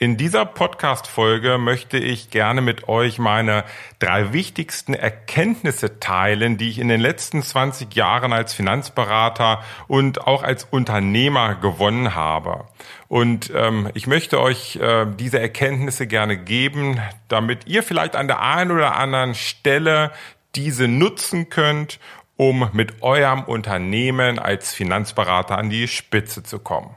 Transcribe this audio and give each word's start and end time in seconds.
In 0.00 0.16
dieser 0.16 0.46
Podcast-Folge 0.46 1.58
möchte 1.58 1.98
ich 1.98 2.30
gerne 2.30 2.60
mit 2.60 2.86
euch 2.86 3.18
meine 3.18 3.64
drei 3.98 4.32
wichtigsten 4.32 4.94
Erkenntnisse 4.94 5.98
teilen, 5.98 6.56
die 6.56 6.68
ich 6.68 6.78
in 6.78 6.86
den 6.86 7.00
letzten 7.00 7.42
20 7.42 7.92
Jahren 7.96 8.32
als 8.32 8.54
Finanzberater 8.54 9.64
und 9.88 10.24
auch 10.24 10.44
als 10.44 10.62
Unternehmer 10.62 11.56
gewonnen 11.56 12.14
habe. 12.14 12.66
Und 13.08 13.50
ähm, 13.52 13.90
ich 13.94 14.06
möchte 14.06 14.40
euch 14.40 14.76
äh, 14.76 15.04
diese 15.18 15.40
Erkenntnisse 15.40 16.06
gerne 16.06 16.36
geben, 16.36 17.00
damit 17.26 17.66
ihr 17.66 17.82
vielleicht 17.82 18.14
an 18.14 18.28
der 18.28 18.40
einen 18.40 18.70
oder 18.70 18.94
anderen 18.94 19.34
Stelle 19.34 20.12
diese 20.54 20.86
nutzen 20.86 21.50
könnt, 21.50 21.98
um 22.36 22.68
mit 22.72 23.02
eurem 23.02 23.42
Unternehmen 23.42 24.38
als 24.38 24.72
Finanzberater 24.72 25.58
an 25.58 25.70
die 25.70 25.88
Spitze 25.88 26.44
zu 26.44 26.60
kommen. 26.60 26.94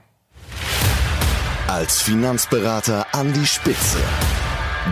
Als 1.72 2.02
Finanzberater 2.02 3.08
an 3.14 3.32
die 3.32 3.46
Spitze. 3.46 4.04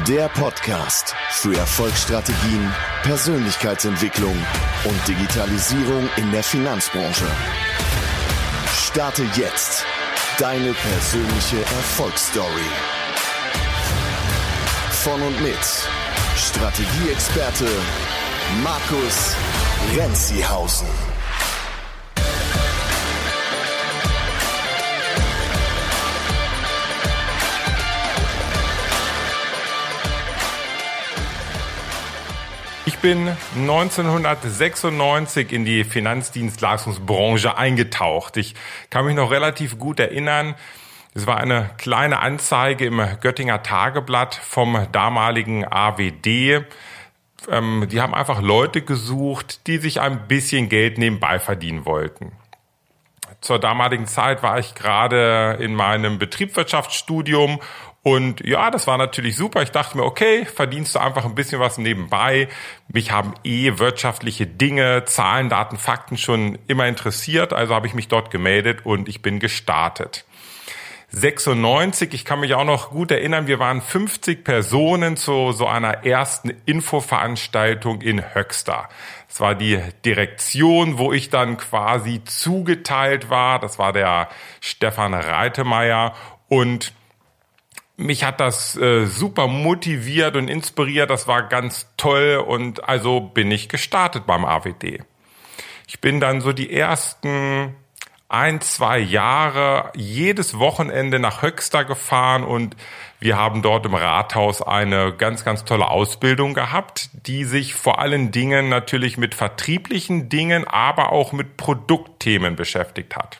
Der 0.07 0.29
Podcast 0.29 1.13
für 1.29 1.53
Erfolgsstrategien, 1.53 2.73
Persönlichkeitsentwicklung 3.03 4.37
und 4.85 5.05
Digitalisierung 5.05 6.07
in 6.15 6.31
der 6.31 6.41
Finanzbranche. 6.41 7.25
Starte 8.73 9.23
jetzt 9.35 9.83
deine 10.37 10.71
persönliche 10.71 11.57
Erfolgsstory. 11.57 12.71
Von 15.03 15.21
und 15.21 15.41
mit 15.41 15.59
Strategieexperte 16.37 17.67
Markus 18.63 19.35
Renzihausen. 19.97 20.87
Bin 33.01 33.35
1996 33.55 35.51
in 35.51 35.65
die 35.65 35.83
Finanzdienstleistungsbranche 35.83 37.57
eingetaucht. 37.57 38.37
Ich 38.37 38.55
kann 38.89 39.05
mich 39.05 39.15
noch 39.15 39.31
relativ 39.31 39.79
gut 39.79 39.99
erinnern. 39.99 40.55
Es 41.13 41.25
war 41.25 41.37
eine 41.37 41.69
kleine 41.77 42.19
Anzeige 42.19 42.85
im 42.85 43.01
Göttinger 43.21 43.63
Tageblatt 43.63 44.35
vom 44.35 44.87
damaligen 44.91 45.65
AWD. 45.65 46.65
Ähm, 47.49 47.87
die 47.89 48.01
haben 48.01 48.13
einfach 48.13 48.41
Leute 48.41 48.81
gesucht, 48.81 49.67
die 49.67 49.77
sich 49.77 50.01
ein 50.01 50.27
bisschen 50.27 50.67
Geld 50.69 50.97
nebenbei 50.97 51.39
verdienen 51.39 51.85
wollten. 51.85 52.33
Zur 53.41 53.59
damaligen 53.59 54.05
Zeit 54.05 54.43
war 54.43 54.59
ich 54.59 54.75
gerade 54.75 55.57
in 55.61 55.73
meinem 55.73 56.19
Betriebswirtschaftsstudium 56.19 57.61
und 58.01 58.45
ja, 58.45 58.71
das 58.71 58.87
war 58.87 58.97
natürlich 58.97 59.35
super. 59.35 59.61
Ich 59.61 59.71
dachte 59.71 59.97
mir, 59.97 60.03
okay, 60.03 60.45
verdienst 60.45 60.95
du 60.95 60.99
einfach 60.99 61.25
ein 61.25 61.35
bisschen 61.35 61.59
was 61.59 61.77
nebenbei. 61.77 62.47
Mich 62.87 63.11
haben 63.11 63.33
eh 63.43 63.77
wirtschaftliche 63.77 64.47
Dinge, 64.47 65.03
Zahlen, 65.05 65.49
Daten, 65.49 65.77
Fakten 65.77 66.17
schon 66.17 66.57
immer 66.67 66.87
interessiert. 66.87 67.51
Also 67.51 67.75
habe 67.75 67.87
ich 67.87 67.93
mich 67.93 68.07
dort 68.07 68.31
gemeldet 68.31 68.85
und 68.85 69.09
ich 69.09 69.21
bin 69.21 69.39
gestartet. 69.39 70.25
96, 71.11 72.13
ich 72.13 72.23
kann 72.23 72.39
mich 72.39 72.53
auch 72.53 72.63
noch 72.63 72.91
gut 72.91 73.09
erinnern, 73.09 73.47
wir 73.47 73.57
waren 73.57 73.81
50 73.81 74.43
Personen 74.43 75.17
zu 75.17 75.51
so 75.53 75.65
einer 75.65 76.05
ersten 76.05 76.53
Infoveranstaltung 76.65 78.01
in 78.01 78.35
Höxter. 78.35 78.87
Das 79.27 79.39
war 79.39 79.55
die 79.55 79.81
Direktion, 80.05 80.99
wo 80.99 81.11
ich 81.11 81.31
dann 81.31 81.57
quasi 81.57 82.23
zugeteilt 82.25 83.31
war. 83.31 83.57
Das 83.57 83.79
war 83.79 83.91
der 83.91 84.29
Stefan 84.61 85.15
Reitemeier 85.15 86.13
und 86.47 86.93
mich 87.99 88.23
hat 88.23 88.39
das 88.39 88.75
äh, 88.77 89.05
super 89.05 89.47
motiviert 89.47 90.35
und 90.35 90.47
inspiriert. 90.47 91.09
Das 91.09 91.27
war 91.27 91.43
ganz 91.43 91.87
toll 91.97 92.43
und 92.45 92.87
also 92.87 93.19
bin 93.19 93.51
ich 93.51 93.69
gestartet 93.69 94.25
beim 94.25 94.45
AWD. 94.45 95.03
Ich 95.87 96.01
bin 96.01 96.19
dann 96.19 96.41
so 96.41 96.53
die 96.53 96.71
ersten 96.71 97.75
ein, 98.29 98.61
zwei 98.61 98.99
Jahre 98.99 99.91
jedes 99.95 100.59
Wochenende 100.59 101.19
nach 101.19 101.41
Höxter 101.41 101.83
gefahren 101.83 102.43
und 102.43 102.75
wir 103.19 103.37
haben 103.37 103.63
dort 103.63 103.87
im 103.87 103.95
Rathaus 103.95 104.61
eine 104.61 105.13
ganz, 105.13 105.43
ganz 105.43 105.65
tolle 105.65 105.89
Ausbildung 105.89 106.53
gehabt, 106.53 107.09
die 107.25 107.43
sich 107.43 107.73
vor 107.73 107.99
allen 107.99 108.31
Dingen 108.31 108.69
natürlich 108.69 109.17
mit 109.17 109.33
vertrieblichen 109.33 110.29
Dingen, 110.29 110.65
aber 110.65 111.11
auch 111.11 111.33
mit 111.33 111.57
Produktthemen 111.57 112.55
beschäftigt 112.55 113.15
hat. 113.15 113.39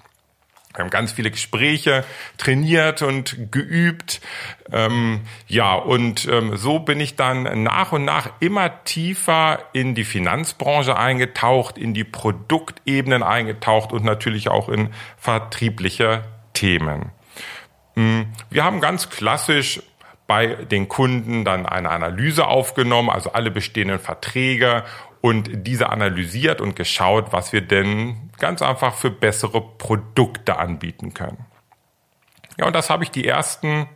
Wir 0.74 0.84
haben 0.84 0.91
ganz 0.91 1.12
viele 1.12 1.31
Gespräche 1.31 2.03
trainiert 2.38 3.02
und 3.02 3.52
geübt. 3.52 4.22
Ähm, 4.72 5.22
ja, 5.47 5.74
und 5.74 6.28
ähm, 6.28 6.57
so 6.57 6.78
bin 6.78 7.00
ich 7.00 7.16
dann 7.16 7.63
nach 7.63 7.91
und 7.91 8.06
nach 8.06 8.30
immer 8.40 8.84
tiefer 8.84 9.59
in 9.74 9.96
die 9.96 10.03
Finanzbranche 10.03 10.96
eingetaucht, 10.96 11.79
in 11.79 11.96
die 11.96 12.03
Produktebenen 12.03 13.24
eingetaucht 13.24 13.91
und 13.91 14.06
natürlich 14.06 14.50
auch 14.50 14.69
in 14.69 14.90
vertriebliche 15.18 16.24
Themen. 16.53 17.12
Mm, 17.96 18.22
wir 18.52 18.63
haben 18.63 18.79
ganz 18.79 19.09
klassisch 19.09 19.81
bei 20.28 20.46
den 20.46 20.88
Kunden 20.88 21.44
dann 21.44 21.66
eine 21.66 21.90
Analyse 21.90 22.46
aufgenommen, 22.46 23.09
also 23.09 23.34
alle 23.34 23.50
bestehenden 23.50 23.97
Verträge 23.97 24.84
und 25.22 25.50
diese 25.68 25.90
analysiert 25.90 26.62
und 26.62 26.75
geschaut, 26.75 27.31
was 27.31 27.52
wir 27.52 27.62
denn 27.62 28.31
ganz 28.38 28.62
einfach 28.62 28.96
für 28.96 29.12
bessere 29.12 29.62
Produkte 29.62 30.57
anbieten 30.57 31.13
können. 31.13 31.46
Ja, 32.57 32.68
und 32.68 32.74
das 32.74 32.90
habe 32.90 33.03
ich 33.03 33.12
die 33.12 33.28
ersten 33.28 33.88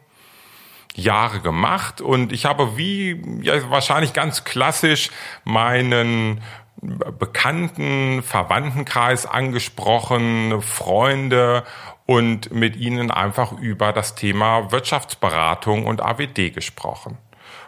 Jahre 0.95 1.39
gemacht 1.39 2.01
und 2.01 2.31
ich 2.31 2.45
habe 2.45 2.77
wie 2.77 3.21
ja, 3.41 3.69
wahrscheinlich 3.69 4.13
ganz 4.13 4.43
klassisch 4.43 5.09
meinen 5.43 6.41
bekannten 6.81 8.21
Verwandtenkreis 8.21 9.25
angesprochen, 9.25 10.61
Freunde 10.61 11.63
und 12.05 12.51
mit 12.51 12.75
ihnen 12.75 13.09
einfach 13.09 13.53
über 13.53 13.93
das 13.93 14.15
Thema 14.15 14.71
Wirtschaftsberatung 14.71 15.85
und 15.85 16.01
AWD 16.01 16.53
gesprochen 16.53 17.17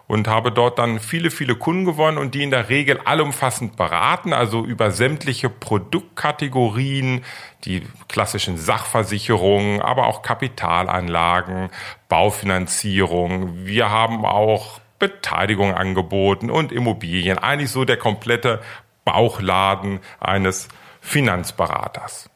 und 0.07 0.27
habe 0.27 0.51
dort 0.51 0.77
dann 0.79 0.99
viele, 0.99 1.31
viele 1.31 1.55
Kunden 1.55 1.85
gewonnen 1.85 2.17
und 2.17 2.35
die 2.35 2.43
in 2.43 2.51
der 2.51 2.69
Regel 2.69 2.99
allumfassend 3.05 3.75
beraten, 3.75 4.33
also 4.33 4.63
über 4.63 4.91
sämtliche 4.91 5.49
Produktkategorien, 5.49 7.23
die 7.65 7.83
klassischen 8.07 8.57
Sachversicherungen, 8.57 9.81
aber 9.81 10.07
auch 10.07 10.21
Kapitalanlagen, 10.21 11.69
Baufinanzierung. 12.07 13.65
Wir 13.65 13.89
haben 13.89 14.25
auch 14.25 14.79
Beteiligung 14.99 15.73
angeboten 15.73 16.51
und 16.51 16.71
Immobilien. 16.71 17.37
Eigentlich 17.37 17.71
so 17.71 17.83
der 17.83 17.97
komplette 17.97 18.61
Bauchladen 19.03 19.99
eines 20.19 20.67
Finanzberaters. 21.01 22.29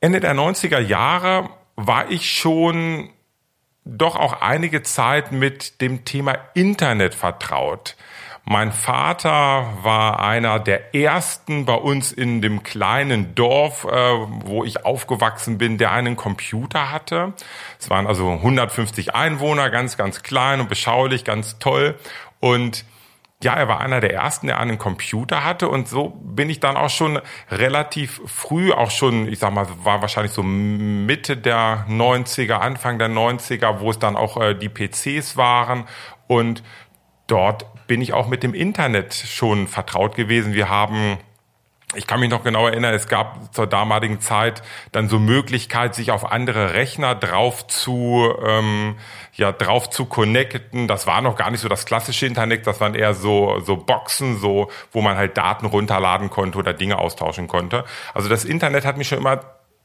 Ende 0.00 0.20
der 0.20 0.34
90er 0.34 0.80
Jahre 0.80 1.48
war 1.76 2.10
ich 2.10 2.30
schon 2.30 3.10
doch 3.84 4.16
auch 4.16 4.40
einige 4.40 4.82
Zeit 4.82 5.32
mit 5.32 5.80
dem 5.80 6.04
Thema 6.04 6.38
Internet 6.54 7.14
vertraut. 7.14 7.96
Mein 8.46 8.72
Vater 8.72 9.66
war 9.82 10.20
einer 10.20 10.58
der 10.58 10.94
ersten 10.94 11.64
bei 11.64 11.74
uns 11.74 12.12
in 12.12 12.42
dem 12.42 12.62
kleinen 12.62 13.34
Dorf, 13.34 13.84
äh, 13.84 13.88
wo 13.88 14.64
ich 14.64 14.84
aufgewachsen 14.84 15.56
bin, 15.56 15.78
der 15.78 15.92
einen 15.92 16.14
Computer 16.14 16.90
hatte. 16.90 17.32
Es 17.80 17.88
waren 17.88 18.06
also 18.06 18.30
150 18.30 19.14
Einwohner, 19.14 19.70
ganz, 19.70 19.96
ganz 19.96 20.22
klein 20.22 20.60
und 20.60 20.68
beschaulich, 20.68 21.24
ganz 21.24 21.58
toll. 21.58 21.94
Und 22.38 22.84
ja, 23.42 23.54
er 23.54 23.68
war 23.68 23.80
einer 23.80 24.00
der 24.00 24.14
ersten, 24.14 24.46
der 24.46 24.58
einen 24.58 24.78
Computer 24.78 25.44
hatte 25.44 25.68
und 25.68 25.88
so 25.88 26.08
bin 26.08 26.48
ich 26.48 26.60
dann 26.60 26.76
auch 26.76 26.88
schon 26.88 27.20
relativ 27.50 28.20
früh, 28.26 28.72
auch 28.72 28.90
schon, 28.90 29.28
ich 29.28 29.38
sag 29.38 29.52
mal, 29.52 29.66
war 29.82 30.00
wahrscheinlich 30.00 30.32
so 30.32 30.42
Mitte 30.42 31.36
der 31.36 31.86
90er, 31.88 32.54
Anfang 32.54 32.98
der 32.98 33.10
90er, 33.10 33.80
wo 33.80 33.90
es 33.90 33.98
dann 33.98 34.16
auch 34.16 34.40
äh, 34.40 34.54
die 34.54 34.68
PCs 34.68 35.36
waren 35.36 35.84
und 36.26 36.62
dort 37.26 37.66
bin 37.86 38.00
ich 38.00 38.12
auch 38.12 38.28
mit 38.28 38.42
dem 38.42 38.54
Internet 38.54 39.12
schon 39.14 39.66
vertraut 39.66 40.16
gewesen. 40.16 40.54
Wir 40.54 40.70
haben 40.70 41.18
ich 41.96 42.06
kann 42.06 42.20
mich 42.20 42.30
noch 42.30 42.44
genau 42.44 42.66
erinnern, 42.66 42.94
es 42.94 43.08
gab 43.08 43.54
zur 43.54 43.66
damaligen 43.66 44.20
Zeit 44.20 44.62
dann 44.92 45.08
so 45.08 45.18
Möglichkeit, 45.18 45.94
sich 45.94 46.10
auf 46.10 46.30
andere 46.30 46.74
Rechner 46.74 47.14
drauf 47.14 47.66
zu, 47.66 48.34
ähm, 48.44 48.96
ja, 49.34 49.52
drauf 49.52 49.90
zu 49.90 50.06
connecten. 50.06 50.88
Das 50.88 51.06
war 51.06 51.20
noch 51.20 51.36
gar 51.36 51.50
nicht 51.50 51.60
so 51.60 51.68
das 51.68 51.86
klassische 51.86 52.26
Internet, 52.26 52.66
das 52.66 52.80
waren 52.80 52.94
eher 52.94 53.14
so, 53.14 53.60
so 53.60 53.76
Boxen, 53.76 54.38
so, 54.38 54.70
wo 54.92 55.00
man 55.00 55.16
halt 55.16 55.36
Daten 55.36 55.66
runterladen 55.66 56.30
konnte 56.30 56.58
oder 56.58 56.72
Dinge 56.72 56.98
austauschen 56.98 57.48
konnte. 57.48 57.84
Also 58.12 58.28
das 58.28 58.44
Internet 58.44 58.84
hat 58.84 58.96
mich 58.96 59.08
schon 59.08 59.18
immer 59.18 59.40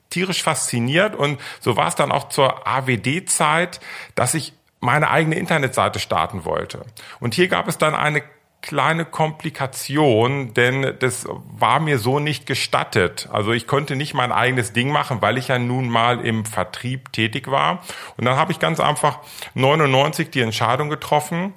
tierisch 0.10 0.44
fasziniert 0.44 1.16
und 1.16 1.40
so 1.60 1.78
war 1.78 1.88
es 1.88 1.96
dann 1.96 2.12
auch 2.12 2.30
zur 2.30 2.68
AWD-Zeit, 2.68 3.80
dass 4.16 4.34
ich 4.34 4.54
meine 4.80 5.10
eigene 5.10 5.36
Internetseite 5.36 6.00
starten 6.00 6.46
wollte. 6.46 6.86
Und 7.20 7.34
hier 7.34 7.48
gab 7.48 7.68
es 7.68 7.78
dann 7.78 7.96
eine 7.96 8.24
kleine 8.62 9.06
Komplikation, 9.06 10.54
denn 10.54 10.96
das 11.00 11.26
war 11.30 11.80
mir 11.80 11.98
so 11.98 12.20
nicht 12.20 12.46
gestattet. 12.46 13.30
Also 13.32 13.54
ich 13.54 13.68
konnte 13.68 13.96
nicht 13.96 14.14
mein 14.14 14.32
eigenes 14.32 14.74
Ding 14.74 14.92
machen, 14.92 15.22
weil 15.22 15.38
ich 15.38 15.48
ja 15.48 15.60
nun 15.60 15.90
mal 15.90 16.26
im 16.26 16.46
Vertrieb 16.46 17.14
tätig 17.14 17.50
war. 17.50 17.84
Und 18.18 18.26
dann 18.26 18.36
habe 18.36 18.52
ich 18.52 18.60
ganz 18.60 18.80
einfach 18.80 19.20
99 19.54 20.30
die 20.30 20.42
Entscheidung 20.42 20.90
getroffen, 20.90 21.54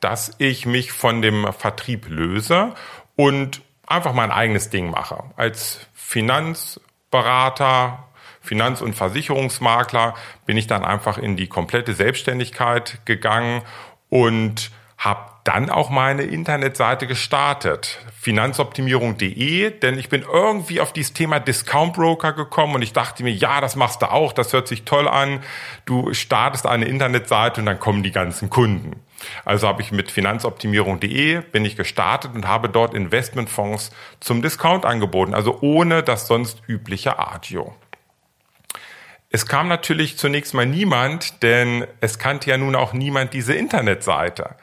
dass 0.00 0.34
ich 0.38 0.64
mich 0.64 0.92
von 0.92 1.22
dem 1.22 1.52
Vertrieb 1.52 2.08
löse 2.08 2.74
und 3.16 3.62
einfach 3.86 4.12
mein 4.12 4.30
eigenes 4.30 4.70
Ding 4.70 4.90
mache. 4.90 5.24
Als 5.36 5.86
Finanzberater, 5.92 8.08
Finanz- 8.40 8.80
und 8.80 8.94
Versicherungsmakler 8.94 10.14
bin 10.46 10.56
ich 10.56 10.66
dann 10.66 10.84
einfach 10.84 11.18
in 11.18 11.36
die 11.36 11.48
komplette 11.48 11.94
Selbstständigkeit 11.94 13.00
gegangen 13.04 13.62
und 14.08 14.70
habe 14.98 15.31
dann 15.44 15.70
auch 15.70 15.90
meine 15.90 16.22
Internetseite 16.22 17.06
gestartet, 17.08 17.98
finanzoptimierung.de, 18.20 19.70
denn 19.70 19.98
ich 19.98 20.08
bin 20.08 20.22
irgendwie 20.22 20.80
auf 20.80 20.92
dieses 20.92 21.14
Thema 21.14 21.40
Discount 21.40 21.94
Broker 21.94 22.32
gekommen 22.32 22.76
und 22.76 22.82
ich 22.82 22.92
dachte 22.92 23.24
mir, 23.24 23.32
ja, 23.32 23.60
das 23.60 23.74
machst 23.74 24.02
du 24.02 24.10
auch, 24.10 24.32
das 24.32 24.52
hört 24.52 24.68
sich 24.68 24.84
toll 24.84 25.08
an. 25.08 25.40
Du 25.84 26.14
startest 26.14 26.66
eine 26.66 26.84
Internetseite 26.84 27.60
und 27.60 27.66
dann 27.66 27.80
kommen 27.80 28.04
die 28.04 28.12
ganzen 28.12 28.50
Kunden. 28.50 29.02
Also 29.44 29.66
habe 29.66 29.82
ich 29.82 29.90
mit 29.90 30.10
finanzoptimierung.de 30.10 31.40
bin 31.40 31.64
ich 31.64 31.76
gestartet 31.76 32.32
und 32.34 32.46
habe 32.46 32.68
dort 32.68 32.94
Investmentfonds 32.94 33.90
zum 34.20 34.42
Discount 34.42 34.84
angeboten, 34.84 35.34
also 35.34 35.58
ohne 35.60 36.04
das 36.04 36.28
sonst 36.28 36.62
übliche 36.68 37.18
Agio. 37.18 37.74
Es 39.30 39.46
kam 39.46 39.66
natürlich 39.66 40.18
zunächst 40.18 40.54
mal 40.54 40.66
niemand, 40.66 41.42
denn 41.42 41.86
es 42.00 42.18
kannte 42.18 42.50
ja 42.50 42.58
nun 42.58 42.76
auch 42.76 42.92
niemand 42.92 43.32
diese 43.32 43.54
Internetseite. 43.54 44.56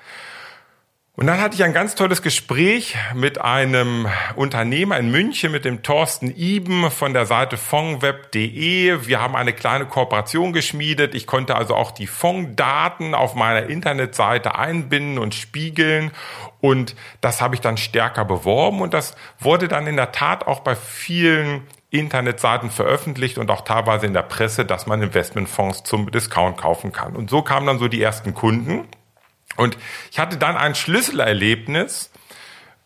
Und 1.20 1.28
dann 1.28 1.42
hatte 1.42 1.56
ich 1.56 1.66
ein 1.66 1.74
ganz 1.74 1.96
tolles 1.96 2.22
Gespräch 2.22 2.96
mit 3.14 3.42
einem 3.42 4.08
Unternehmer 4.38 4.98
in 4.98 5.12
München, 5.12 5.52
mit 5.52 5.66
dem 5.66 5.84
Thorsten 5.84 6.34
Iben 6.34 6.90
von 6.92 7.14
der 7.14 7.26
Seite 7.26 7.58
fondweb.de. 7.58 9.06
Wir 9.06 9.22
haben 9.22 9.36
eine 9.36 9.52
kleine 9.52 9.86
Kooperation 9.86 10.54
geschmiedet. 10.54 11.16
Ich 11.16 11.28
konnte 11.28 11.58
also 11.58 11.76
auch 11.76 11.92
die 11.92 12.08
Fonddaten 12.08 13.16
auf 13.16 13.36
meiner 13.36 13.68
Internetseite 13.68 14.56
einbinden 14.56 15.18
und 15.18 15.36
spiegeln. 15.36 16.12
Und 16.62 16.96
das 17.20 17.42
habe 17.42 17.54
ich 17.54 17.60
dann 17.60 17.76
stärker 17.76 18.24
beworben. 18.24 18.80
Und 18.80 18.94
das 18.94 19.14
wurde 19.40 19.68
dann 19.68 19.88
in 19.88 19.98
der 19.98 20.14
Tat 20.14 20.48
auch 20.48 20.62
bei 20.62 20.78
vielen 20.78 21.68
Internetseiten 21.90 22.70
veröffentlicht 22.70 23.38
und 23.38 23.52
auch 23.52 23.66
teilweise 23.66 24.06
in 24.06 24.14
der 24.14 24.22
Presse, 24.22 24.64
dass 24.64 24.88
man 24.88 25.02
Investmentfonds 25.02 25.84
zum 25.84 26.12
Discount 26.12 26.56
kaufen 26.56 26.94
kann. 26.94 27.18
Und 27.18 27.30
so 27.30 27.42
kamen 27.42 27.68
dann 27.68 27.78
so 27.78 27.90
die 27.90 28.02
ersten 28.02 28.34
Kunden. 28.34 28.88
Und 29.60 29.78
ich 30.12 30.20
hatte 30.20 30.38
dann 30.38 30.58
ein 30.58 30.74
Schlüsselerlebnis, 30.74 32.12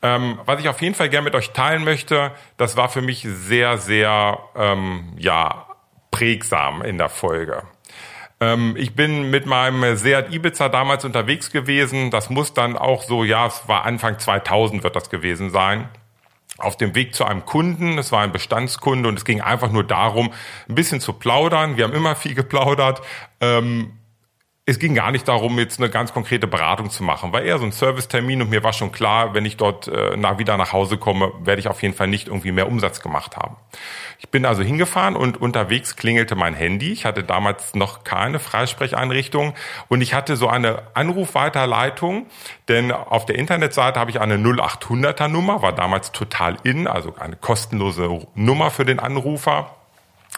ähm, 0.02 0.40
was 0.46 0.60
ich 0.60 0.68
auf 0.70 0.82
jeden 0.82 0.96
Fall 0.96 1.10
gerne 1.10 1.26
mit 1.26 1.36
euch 1.36 1.52
teilen 1.52 1.84
möchte. 1.84 2.32
Das 2.58 2.76
war 2.76 2.90
für 2.90 3.02
mich 3.02 3.26
sehr, 3.30 3.78
sehr 3.78 4.40
ähm, 4.56 5.14
ja 5.18 5.68
prägsam 6.12 6.82
in 6.82 6.98
der 6.98 7.10
Folge. 7.10 7.64
Ähm, 8.40 8.76
ich 8.78 8.96
bin 8.96 9.30
mit 9.30 9.46
meinem 9.46 9.96
Seat 9.96 10.34
Ibiza 10.34 10.68
damals 10.70 11.06
unterwegs 11.06 11.52
gewesen. 11.52 12.12
Das 12.12 12.30
muss 12.30 12.54
dann 12.54 12.76
auch 12.76 13.04
so, 13.04 13.24
ja, 13.24 13.48
es 13.48 13.68
war 13.68 13.86
Anfang 13.86 14.20
2000 14.20 14.84
wird 14.84 14.96
das 14.96 15.10
gewesen 15.10 15.52
sein 15.52 15.90
auf 16.58 16.78
dem 16.78 16.96
Weg 16.96 17.16
zu 17.16 17.26
einem 17.26 17.46
Kunden. 17.46 17.98
Es 17.98 18.12
war 18.12 18.22
ein 18.22 18.32
Bestandskunde 18.32 19.10
und 19.10 19.18
es 19.18 19.26
ging 19.26 19.42
einfach 19.42 19.72
nur 19.72 19.84
darum, 19.84 20.32
ein 20.70 20.76
bisschen 20.76 21.02
zu 21.02 21.14
plaudern. 21.14 21.78
Wir 21.78 21.84
haben 21.84 21.94
immer 21.94 22.16
viel 22.16 22.36
geplaudert. 22.36 23.02
Ähm, 23.42 23.94
es 24.66 24.80
ging 24.80 24.96
gar 24.96 25.12
nicht 25.12 25.28
darum, 25.28 25.60
jetzt 25.60 25.80
eine 25.80 25.90
ganz 25.90 26.14
konkrete 26.14 26.48
Beratung 26.48 26.90
zu 26.90 27.04
machen. 27.04 27.34
War 27.34 27.42
eher 27.42 27.60
so 27.60 27.66
ein 27.66 27.74
Servicetermin 27.74 28.42
und 28.42 28.50
mir 28.50 28.64
war 28.64 28.72
schon 28.72 28.94
klar, 28.94 29.34
wenn 29.34 29.44
ich 29.44 29.58
dort 29.58 29.90
äh, 29.90 30.16
nach, 30.16 30.38
wieder 30.38 30.56
nach 30.56 30.72
Hause 30.72 30.98
komme, 30.98 31.34
werde 31.42 31.60
ich 31.60 31.68
auf 31.68 31.82
jeden 31.82 31.94
Fall 31.94 32.08
nicht 32.08 32.30
irgendwie 32.30 32.54
mehr 32.54 32.70
Umsatz 32.70 33.02
gemacht 33.02 33.36
haben. 33.36 33.58
Ich 34.20 34.30
bin 34.30 34.46
also 34.46 34.64
hingefahren 34.64 35.18
und 35.18 35.42
unterwegs 35.42 35.98
klingelte 35.98 36.36
mein 36.36 36.54
Handy. 36.54 36.94
Ich 36.94 37.04
hatte 37.04 37.26
damals 37.26 37.76
noch 37.76 38.06
keine 38.06 38.40
Freisprecheinrichtung 38.40 39.54
und 39.90 40.00
ich 40.00 40.14
hatte 40.14 40.38
so 40.38 40.48
eine 40.48 40.84
Anrufweiterleitung, 40.94 42.28
denn 42.70 42.94
auf 42.94 43.26
der 43.26 43.36
Internetseite 43.36 44.00
habe 44.00 44.12
ich 44.12 44.22
eine 44.22 44.38
0800er 44.38 45.28
Nummer, 45.28 45.62
war 45.62 45.74
damals 45.74 46.14
total 46.14 46.56
in, 46.64 46.88
also 46.88 47.16
eine 47.20 47.36
kostenlose 47.36 48.28
Nummer 48.34 48.72
für 48.72 48.86
den 48.86 49.00
Anrufer 49.00 49.76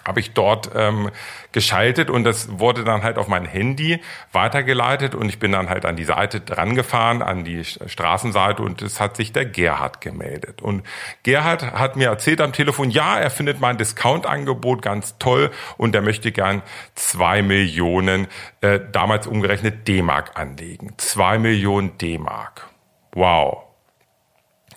habe 0.05 0.19
ich 0.19 0.33
dort 0.33 0.69
ähm, 0.75 1.09
geschaltet 1.51 2.09
und 2.09 2.23
das 2.23 2.59
wurde 2.59 2.83
dann 2.83 3.01
halt 3.01 3.17
auf 3.17 3.27
mein 3.27 3.45
Handy 3.45 4.01
weitergeleitet 4.31 5.15
und 5.15 5.29
ich 5.29 5.39
bin 5.39 5.51
dann 5.51 5.69
halt 5.69 5.85
an 5.85 5.95
die 5.95 6.03
Seite 6.03 6.41
dran 6.41 6.75
gefahren, 6.75 7.21
an 7.21 7.43
die 7.43 7.65
Straßenseite 7.65 8.61
und 8.61 8.81
es 8.81 8.99
hat 8.99 9.17
sich 9.17 9.33
der 9.33 9.45
Gerhard 9.45 10.01
gemeldet. 10.01 10.61
Und 10.61 10.83
Gerhard 11.23 11.73
hat 11.73 11.95
mir 11.95 12.09
erzählt 12.09 12.39
am 12.39 12.53
Telefon, 12.53 12.91
ja, 12.91 13.17
er 13.17 13.31
findet 13.31 13.59
mein 13.59 13.77
Discount-Angebot 13.77 14.81
ganz 14.81 15.17
toll 15.17 15.51
und 15.77 15.95
er 15.95 16.01
möchte 16.01 16.31
gern 16.31 16.61
zwei 16.93 17.41
Millionen, 17.41 18.27
äh, 18.61 18.79
damals 18.91 19.25
umgerechnet 19.25 19.87
D-Mark 19.87 20.39
anlegen. 20.39 20.93
Zwei 20.97 21.39
Millionen 21.39 21.97
D-Mark. 21.97 22.67
Wow. 23.13 23.64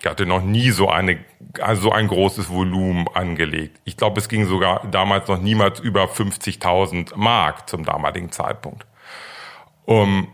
Ich 0.01 0.07
hatte 0.07 0.27
noch 0.27 0.43
nie 0.43 0.71
so 0.71 0.89
eine 0.89 1.19
also 1.61 1.83
so 1.83 1.93
ein 1.93 2.09
großes 2.09 2.51
Volumen 2.51 3.09
angelegt. 3.09 3.81
Ich 3.85 3.97
glaube, 3.97 4.21
es 4.21 4.29
ging 4.29 4.47
sogar 4.47 4.87
damals 4.91 5.29
noch 5.29 5.41
niemals 5.41 5.81
über 5.81 6.05
50.000 6.05 7.17
Mark 7.17 7.69
zum 7.69 7.85
damaligen 7.85 8.31
Zeitpunkt. 8.31 8.87
Um, 9.85 10.29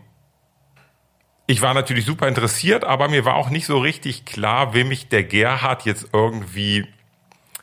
ich 1.47 1.61
war 1.61 1.73
natürlich 1.73 2.05
super 2.05 2.27
interessiert, 2.27 2.83
aber 2.83 3.07
mir 3.07 3.23
war 3.23 3.35
auch 3.35 3.49
nicht 3.49 3.65
so 3.65 3.77
richtig 3.77 4.25
klar, 4.25 4.73
will 4.73 4.83
mich 4.83 5.09
der 5.09 5.23
Gerhard 5.23 5.85
jetzt 5.85 6.07
irgendwie 6.11 6.87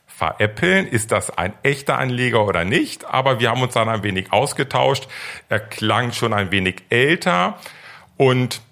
veräppeln. 0.07 0.87
Ist 0.87 1.11
das 1.11 1.37
ein 1.37 1.53
echter 1.63 1.99
Anleger 1.99 2.47
oder 2.47 2.65
nicht? 2.65 3.05
Aber 3.05 3.41
wir 3.41 3.51
haben 3.51 3.63
uns 3.63 3.75
dann 3.75 3.89
ein 3.89 4.05
wenig 4.05 4.33
ausgetauscht. 4.33 5.09
Er 5.49 5.59
klang 5.61 6.13
schon 6.13 6.33
ein 6.33 6.53
wenig 6.53 6.85
älter 6.91 7.59
und 8.17 8.63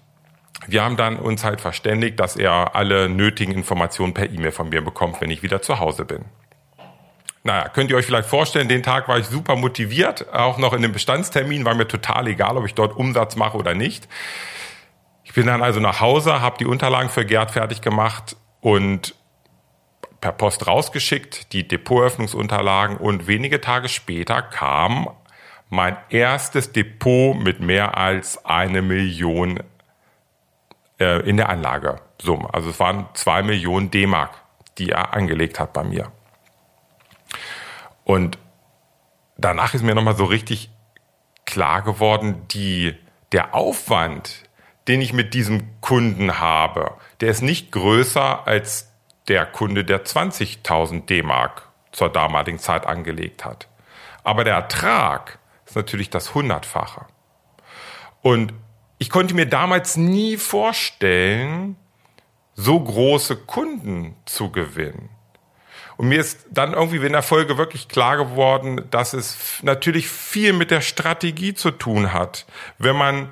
wir 0.67 0.83
haben 0.83 0.97
dann 0.97 1.17
uns 1.17 1.43
halt 1.43 1.61
verständigt, 1.61 2.19
dass 2.19 2.35
er 2.35 2.75
alle 2.75 3.09
nötigen 3.09 3.53
Informationen 3.53 4.13
per 4.13 4.29
E-Mail 4.29 4.51
von 4.51 4.69
mir 4.69 4.83
bekommt, 4.83 5.21
wenn 5.21 5.31
ich 5.31 5.43
wieder 5.43 5.61
zu 5.61 5.79
Hause 5.79 6.05
bin. 6.05 6.25
Naja, 7.43 7.69
könnt 7.69 7.89
ihr 7.89 7.97
euch 7.97 8.05
vielleicht 8.05 8.29
vorstellen, 8.29 8.67
den 8.67 8.83
Tag 8.83 9.07
war 9.07 9.17
ich 9.17 9.25
super 9.25 9.55
motiviert, 9.55 10.31
auch 10.31 10.59
noch 10.59 10.73
in 10.73 10.83
dem 10.83 10.91
Bestandstermin, 10.91 11.65
war 11.65 11.73
mir 11.73 11.87
total 11.87 12.27
egal, 12.27 12.55
ob 12.57 12.65
ich 12.65 12.75
dort 12.75 12.95
Umsatz 12.95 13.35
mache 13.35 13.57
oder 13.57 13.73
nicht. 13.73 14.07
Ich 15.23 15.33
bin 15.33 15.47
dann 15.47 15.63
also 15.63 15.79
nach 15.79 16.01
Hause, 16.01 16.41
habe 16.41 16.57
die 16.59 16.65
Unterlagen 16.65 17.09
für 17.09 17.25
Gerd 17.25 17.51
fertig 17.51 17.81
gemacht 17.81 18.35
und 18.59 19.15
per 20.19 20.33
Post 20.33 20.67
rausgeschickt, 20.67 21.51
die 21.53 21.67
Depotöffnungsunterlagen 21.67 22.97
und 22.97 23.25
wenige 23.25 23.59
Tage 23.59 23.89
später 23.89 24.43
kam 24.43 25.09
mein 25.71 25.97
erstes 26.09 26.73
Depot 26.73 27.35
mit 27.35 27.61
mehr 27.61 27.97
als 27.97 28.45
eine 28.45 28.81
Million 28.81 29.63
äh, 31.01 31.19
in 31.27 31.37
der 31.37 31.49
Anlagesumme. 31.49 32.53
Also 32.53 32.69
es 32.69 32.79
waren 32.79 33.07
zwei 33.15 33.41
Millionen 33.41 33.89
D-Mark, 33.89 34.35
die 34.77 34.91
er 34.91 35.13
angelegt 35.13 35.59
hat 35.59 35.73
bei 35.73 35.83
mir. 35.83 36.11
Und 38.03 38.37
danach 39.37 39.73
ist 39.73 39.83
mir 39.83 39.95
nochmal 39.95 40.15
so 40.15 40.25
richtig 40.25 40.69
klar 41.45 41.81
geworden, 41.81 42.45
die, 42.51 42.95
der 43.31 43.55
Aufwand, 43.55 44.43
den 44.87 45.01
ich 45.01 45.11
mit 45.11 45.33
diesem 45.33 45.81
Kunden 45.81 46.39
habe, 46.39 46.91
der 47.19 47.29
ist 47.29 47.41
nicht 47.41 47.71
größer 47.71 48.47
als 48.47 48.91
der 49.27 49.45
Kunde, 49.45 49.83
der 49.83 50.05
20.000 50.05 51.05
D-Mark 51.07 51.67
zur 51.91 52.09
damaligen 52.09 52.59
Zeit 52.59 52.85
angelegt 52.85 53.43
hat. 53.43 53.67
Aber 54.23 54.43
der 54.43 54.53
Ertrag 54.53 55.39
ist 55.65 55.75
natürlich 55.75 56.09
das 56.09 56.35
Hundertfache. 56.35 57.05
Und 58.21 58.53
ich 59.01 59.09
konnte 59.09 59.33
mir 59.33 59.47
damals 59.47 59.97
nie 59.97 60.37
vorstellen, 60.37 61.75
so 62.53 62.79
große 62.79 63.35
Kunden 63.35 64.15
zu 64.25 64.51
gewinnen. 64.51 65.09
Und 65.97 66.09
mir 66.09 66.19
ist 66.19 66.45
dann 66.51 66.73
irgendwie 66.73 67.03
in 67.03 67.13
der 67.13 67.23
Folge 67.23 67.57
wirklich 67.57 67.87
klar 67.87 68.15
geworden, 68.17 68.85
dass 68.91 69.13
es 69.13 69.57
natürlich 69.63 70.07
viel 70.07 70.53
mit 70.53 70.69
der 70.69 70.81
Strategie 70.81 71.55
zu 71.55 71.71
tun 71.71 72.13
hat. 72.13 72.45
Wenn 72.77 72.95
man 72.95 73.29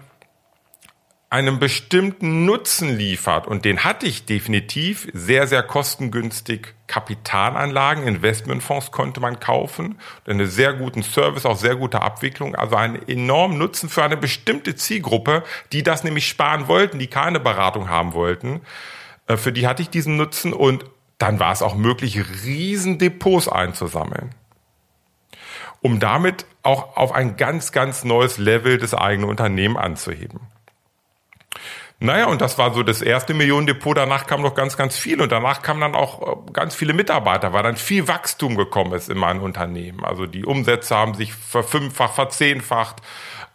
einen 1.31 1.59
bestimmten 1.59 2.45
Nutzen 2.45 2.97
liefert, 2.97 3.45
und 3.45 3.63
den 3.63 3.83
hatte 3.83 4.07
ich 4.07 4.25
definitiv, 4.25 5.07
sehr, 5.13 5.45
sehr 5.45 5.61
kostengünstig 5.61 6.73
Kapitalanlagen, 6.87 8.07
Investmentfonds 8.07 8.91
konnte 8.91 9.19
man 9.19 9.39
kaufen, 9.39 9.99
einen 10.25 10.47
sehr 10.47 10.73
guten 10.73 11.03
Service, 11.03 11.45
auch 11.45 11.57
sehr 11.57 11.75
gute 11.75 12.01
Abwicklung, 12.01 12.55
also 12.55 12.75
einen 12.75 13.07
enormen 13.07 13.59
Nutzen 13.59 13.89
für 13.89 14.03
eine 14.03 14.17
bestimmte 14.17 14.75
Zielgruppe, 14.75 15.43
die 15.71 15.83
das 15.83 16.03
nämlich 16.03 16.27
sparen 16.27 16.67
wollten, 16.67 16.97
die 16.97 17.07
keine 17.07 17.39
Beratung 17.39 17.89
haben 17.89 18.13
wollten. 18.13 18.61
Äh, 19.27 19.37
für 19.37 19.51
die 19.51 19.67
hatte 19.67 19.83
ich 19.83 19.89
diesen 19.91 20.17
Nutzen 20.17 20.51
und 20.51 20.83
dann 21.19 21.39
war 21.39 21.51
es 21.51 21.61
auch 21.61 21.75
möglich, 21.75 22.19
riesen 22.43 22.97
Depots 22.97 23.47
einzusammeln 23.47 24.33
um 25.81 25.99
damit 25.99 26.45
auch 26.61 26.97
auf 26.97 27.11
ein 27.13 27.37
ganz, 27.37 27.71
ganz 27.71 28.03
neues 28.03 28.37
Level 28.37 28.77
des 28.77 28.93
eigenen 28.93 29.29
Unternehmens 29.29 29.79
anzuheben. 29.79 30.41
Naja, 32.01 32.27
und 32.27 32.39
das 32.39 32.57
war 32.57 32.73
so 32.73 32.81
das 32.81 33.01
erste 33.01 33.33
Millionendepot. 33.33 33.97
Danach 33.97 34.25
kam 34.25 34.41
noch 34.41 34.55
ganz, 34.55 34.77
ganz 34.77 34.97
viel. 34.97 35.21
Und 35.21 35.31
danach 35.31 35.61
kamen 35.61 35.81
dann 35.81 35.95
auch 35.95 36.47
äh, 36.47 36.51
ganz 36.53 36.73
viele 36.73 36.93
Mitarbeiter, 36.93 37.51
weil 37.51 37.63
dann 37.63 37.75
viel 37.75 38.07
Wachstum 38.07 38.55
gekommen 38.55 38.93
ist 38.93 39.09
in 39.09 39.17
meinem 39.17 39.41
Unternehmen. 39.41 40.05
Also 40.05 40.25
die 40.25 40.45
Umsätze 40.45 40.95
haben 40.95 41.13
sich 41.13 41.33
verfünffacht, 41.33 42.15
verzehnfacht, 42.15 42.97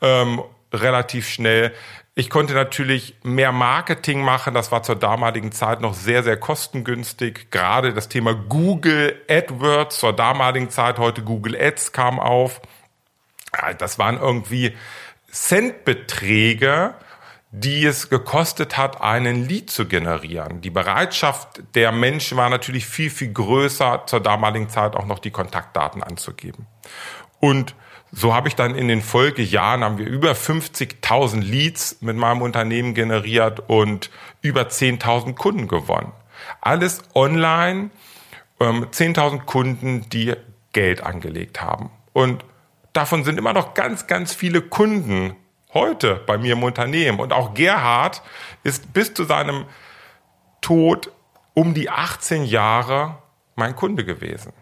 ähm, 0.03 0.43
relativ 0.73 1.27
schnell. 1.29 1.73
Ich 2.17 2.31
konnte 2.31 2.53
natürlich 2.53 3.17
mehr 3.23 3.51
Marketing 3.51 4.21
machen. 4.21 4.55
Das 4.55 4.71
war 4.71 4.83
zur 4.83 4.97
damaligen 4.97 5.51
Zeit 5.51 5.81
noch 5.81 5.95
sehr, 5.95 6.23
sehr 6.23 6.37
kostengünstig. 6.37 7.51
Gerade 7.51 7.95
das 7.95 8.09
Thema 8.09 8.35
Google 8.35 9.21
AdWords 9.29 9.99
zur 9.99 10.13
damaligen 10.13 10.71
Zeit, 10.71 10.99
heute 10.99 11.23
Google 11.23 11.61
Ads 11.61 11.93
kam 11.93 12.21
auf. 12.21 12.61
Das 13.79 13.99
waren 13.99 14.19
irgendwie 14.19 14.77
Centbeträge, 15.31 16.95
die 17.57 17.87
es 17.87 18.11
gekostet 18.11 18.77
hat, 18.77 19.01
einen 19.01 19.47
Lead 19.47 19.71
zu 19.71 19.87
generieren. 19.87 20.61
Die 20.61 20.71
Bereitschaft 20.71 21.63
der 21.77 21.93
Menschen 21.93 22.37
war 22.37 22.51
natürlich 22.51 22.85
viel, 22.85 23.11
viel 23.11 23.33
größer, 23.33 24.03
zur 24.07 24.19
damaligen 24.19 24.69
Zeit 24.69 24.97
auch 24.97 25.07
noch 25.07 25.21
die 25.21 25.31
Kontaktdaten 25.31 26.03
anzugeben. 26.03 26.67
Und 27.39 27.77
so 28.11 28.35
habe 28.35 28.49
ich 28.49 28.57
dann 28.57 28.75
in 28.75 28.89
den 28.89 29.03
Folgejahren 29.03 29.85
haben 29.85 29.99
wir 29.99 30.07
über 30.07 30.33
50.000 30.33 31.43
Leads 31.43 31.99
mit 32.01 32.17
meinem 32.17 32.43
Unternehmen 32.43 32.93
generiert 32.93 33.63
und 33.69 34.11
über 34.43 34.63
10.000 34.63 35.37
Kunden 35.37 35.69
gewonnen. 35.69 36.11
Alles 36.61 37.03
online, 37.15 37.91
10.000 38.59 39.33
ähm, 39.33 39.47
Kunden, 39.47 40.09
die 40.11 40.35
Geld 40.73 41.05
angelegt 41.05 41.61
haben. 41.61 41.91
Und 42.13 42.45
davon 42.93 43.23
sind 43.23 43.39
immer 43.39 43.53
noch 43.53 43.75
ganz, 43.75 44.09
ganz 44.09 44.35
viele 44.35 44.61
Kunden 44.61 45.37
heute 45.75 46.23
bei 46.27 46.39
mir 46.39 46.55
im 46.55 46.63
Unternehmen. 46.63 47.21
Und 47.21 47.33
auch 47.33 47.55
Gerhard 47.55 48.23
ist 48.63 48.93
bis 48.93 49.13
zu 49.13 49.25
seinem 49.25 49.67
Tod 50.61 51.11
um 51.53 51.75
die 51.75 51.91
18 51.91 52.45
Jahre 52.45 53.19
mein 53.55 53.77
Kunde 53.77 54.05
gewesen. 54.05 54.53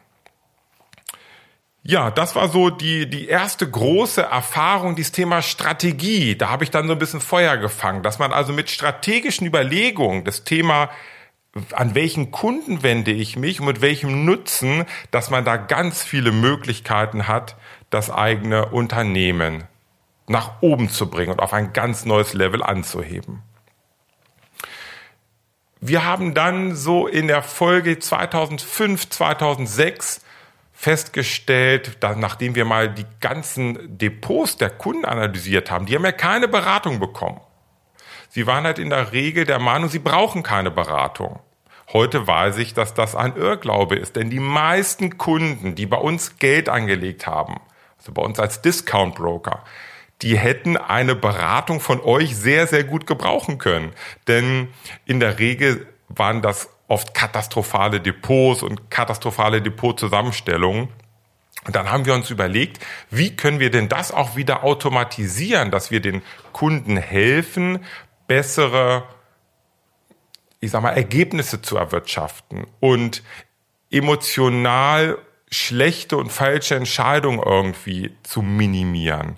Ja, 1.85 2.13
das 2.13 2.37
war 2.37 2.49
so 2.49 2.71
die, 2.71 3.11
die 3.11 3.27
erste 3.27 3.69
große 3.69 4.23
Erfahrung, 4.23 4.95
dieses 4.95 5.11
Thema 5.11 5.43
Strategie. 5.43 6.37
Da 6.37 6.49
habe 6.49 6.63
ich 6.63 6.71
dann 6.71 6.87
so 6.87 6.93
ein 6.93 6.99
bisschen 6.99 7.21
Feuer 7.21 7.57
gefangen, 7.57 8.05
dass 8.05 8.21
man 8.21 8.33
also 8.33 8.53
mit 8.53 8.71
strategischen 8.71 9.47
Überlegungen 9.47 10.23
das 10.25 10.45
Thema, 10.45 10.91
an 11.73 11.97
welchen 11.97 12.31
Kunden 12.31 12.85
wende 12.85 13.11
ich 13.11 13.37
mich 13.37 13.59
und 13.59 13.67
mit 13.67 13.81
welchem 13.81 14.25
Nutzen, 14.25 14.85
dass 15.11 15.31
man 15.31 15.45
da 15.45 15.57
ganz 15.57 16.05
viele 16.05 16.31
Möglichkeiten 16.31 17.27
hat, 17.27 17.57
das 17.91 18.11
eigene 18.11 18.67
Unternehmen 18.67 19.65
nach 20.29 20.63
oben 20.63 20.89
zu 20.89 21.11
bringen 21.11 21.33
und 21.33 21.41
auf 21.41 21.53
ein 21.53 21.73
ganz 21.73 22.05
neues 22.05 22.33
Level 22.33 22.63
anzuheben. 22.63 23.43
Wir 25.81 26.05
haben 26.05 26.33
dann 26.33 26.77
so 26.77 27.09
in 27.09 27.27
der 27.27 27.43
Folge 27.43 27.99
2005, 27.99 29.11
2006 29.11 30.21
festgestellt, 30.73 32.03
dass 32.03 32.17
nachdem 32.17 32.55
wir 32.55 32.65
mal 32.65 32.89
die 32.89 33.07
ganzen 33.21 33.99
Depots 33.99 34.57
der 34.57 34.71
Kunden 34.71 35.05
analysiert 35.05 35.71
haben, 35.71 35.87
die 35.87 35.95
haben 35.95 36.05
ja 36.05 36.13
keine 36.13 36.49
Beratung 36.49 37.01
bekommen. 37.01 37.41
Sie 38.29 38.47
waren 38.47 38.65
halt 38.65 38.79
in 38.79 38.91
der 38.91 39.13
Regel 39.13 39.45
der 39.45 39.59
Meinung, 39.59 39.91
sie 39.91 39.99
brauchen 39.99 40.43
keine 40.43 40.71
Beratung. 40.71 41.41
Heute 41.93 42.27
weiß 42.27 42.59
ich, 42.59 42.75
dass 42.75 42.95
das 42.95 43.15
ein 43.15 43.37
Irrglaube 43.37 43.97
ist, 43.97 44.17
denn 44.17 44.31
die 44.31 44.41
meisten 44.41 45.19
Kunden, 45.19 45.75
die 45.75 45.87
bei 45.87 45.99
uns 45.99 46.39
Geld 46.39 46.69
angelegt 46.69 47.27
haben, 47.27 47.61
also 47.99 48.13
bei 48.13 48.23
uns 48.23 48.39
als 48.41 48.63
Discount 48.63 49.17
Broker, 49.17 49.65
die 50.23 50.39
hätten 50.39 50.77
eine 50.77 51.15
Beratung 51.15 51.81
von 51.81 52.01
euch 52.01 52.37
sehr, 52.37 52.67
sehr 52.67 52.85
gut 52.85 53.07
gebrauchen 53.07 53.59
können. 53.59 53.93
Denn 54.29 54.69
in 55.05 55.21
der 55.21 55.39
Regel 55.39 55.87
waren 56.09 56.43
das 56.43 56.69
oft 56.89 57.15
katastrophale 57.15 58.01
Depots 58.01 58.63
und 58.63 58.91
katastrophale 58.91 59.63
Depotzusammenstellungen. 59.63 60.89
Und 61.65 61.77
dann 61.77 61.91
haben 61.91 62.07
wir 62.07 62.15
uns 62.15 62.31
überlegt, 62.31 62.85
wie 63.11 63.37
können 63.37 63.61
wir 63.61 63.71
denn 63.71 63.89
das 63.89 64.13
auch 64.13 64.37
wieder 64.37 64.65
automatisieren, 64.65 65.71
dass 65.71 65.91
wir 65.91 66.01
den 66.01 66.23
Kunden 66.53 66.97
helfen, 66.97 67.85
bessere, 68.27 69.05
ich 70.61 70.71
sag 70.71 70.83
mal, 70.83 70.91
Ergebnisse 70.91 71.63
zu 71.63 71.77
erwirtschaften 71.77 72.67
und 72.81 73.23
emotional 73.91 75.19
schlechte 75.51 76.17
und 76.17 76.31
falsche 76.31 76.75
Entscheidungen 76.75 77.41
irgendwie 77.45 78.15
zu 78.23 78.43
minimieren. 78.43 79.37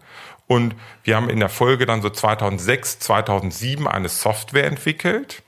Und 0.54 0.76
wir 1.02 1.16
haben 1.16 1.28
in 1.28 1.40
der 1.40 1.48
Folge 1.48 1.84
dann 1.84 2.00
so 2.00 2.08
2006, 2.08 3.00
2007 3.00 3.88
eine 3.88 4.08
Software 4.08 4.66
entwickelt, 4.66 5.42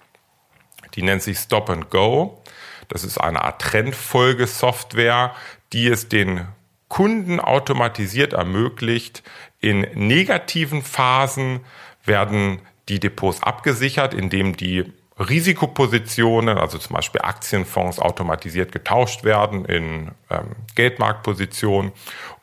die 0.97 1.03
nennt 1.03 1.23
sich 1.23 1.39
Stop 1.39 1.71
and 1.71 1.91
Go. 1.91 2.43
Das 2.89 3.05
ist 3.05 3.17
eine 3.17 3.45
Art 3.45 3.63
Trendfolgesoftware, 3.63 5.33
die 5.73 5.87
es 5.87 6.09
den 6.09 6.49
Kunden 6.89 7.39
automatisiert 7.39 8.33
ermöglicht, 8.33 9.23
in 9.61 9.83
negativen 9.95 10.83
Phasen 10.83 11.61
werden 12.05 12.61
die 12.89 12.99
Depots 12.99 13.45
abgesichert, 13.45 14.13
indem 14.13 14.57
die 14.57 14.93
Risikopositionen, 15.19 16.59
also 16.59 16.79
zum 16.79 16.97
Beispiel 16.97 17.23
Aktienfonds, 17.23 18.01
automatisiert 18.01 18.73
getauscht 18.73 19.23
werden 19.23 19.65
in 19.67 20.11
ähm, 20.31 20.57
Geldmarktpositionen. 20.75 21.93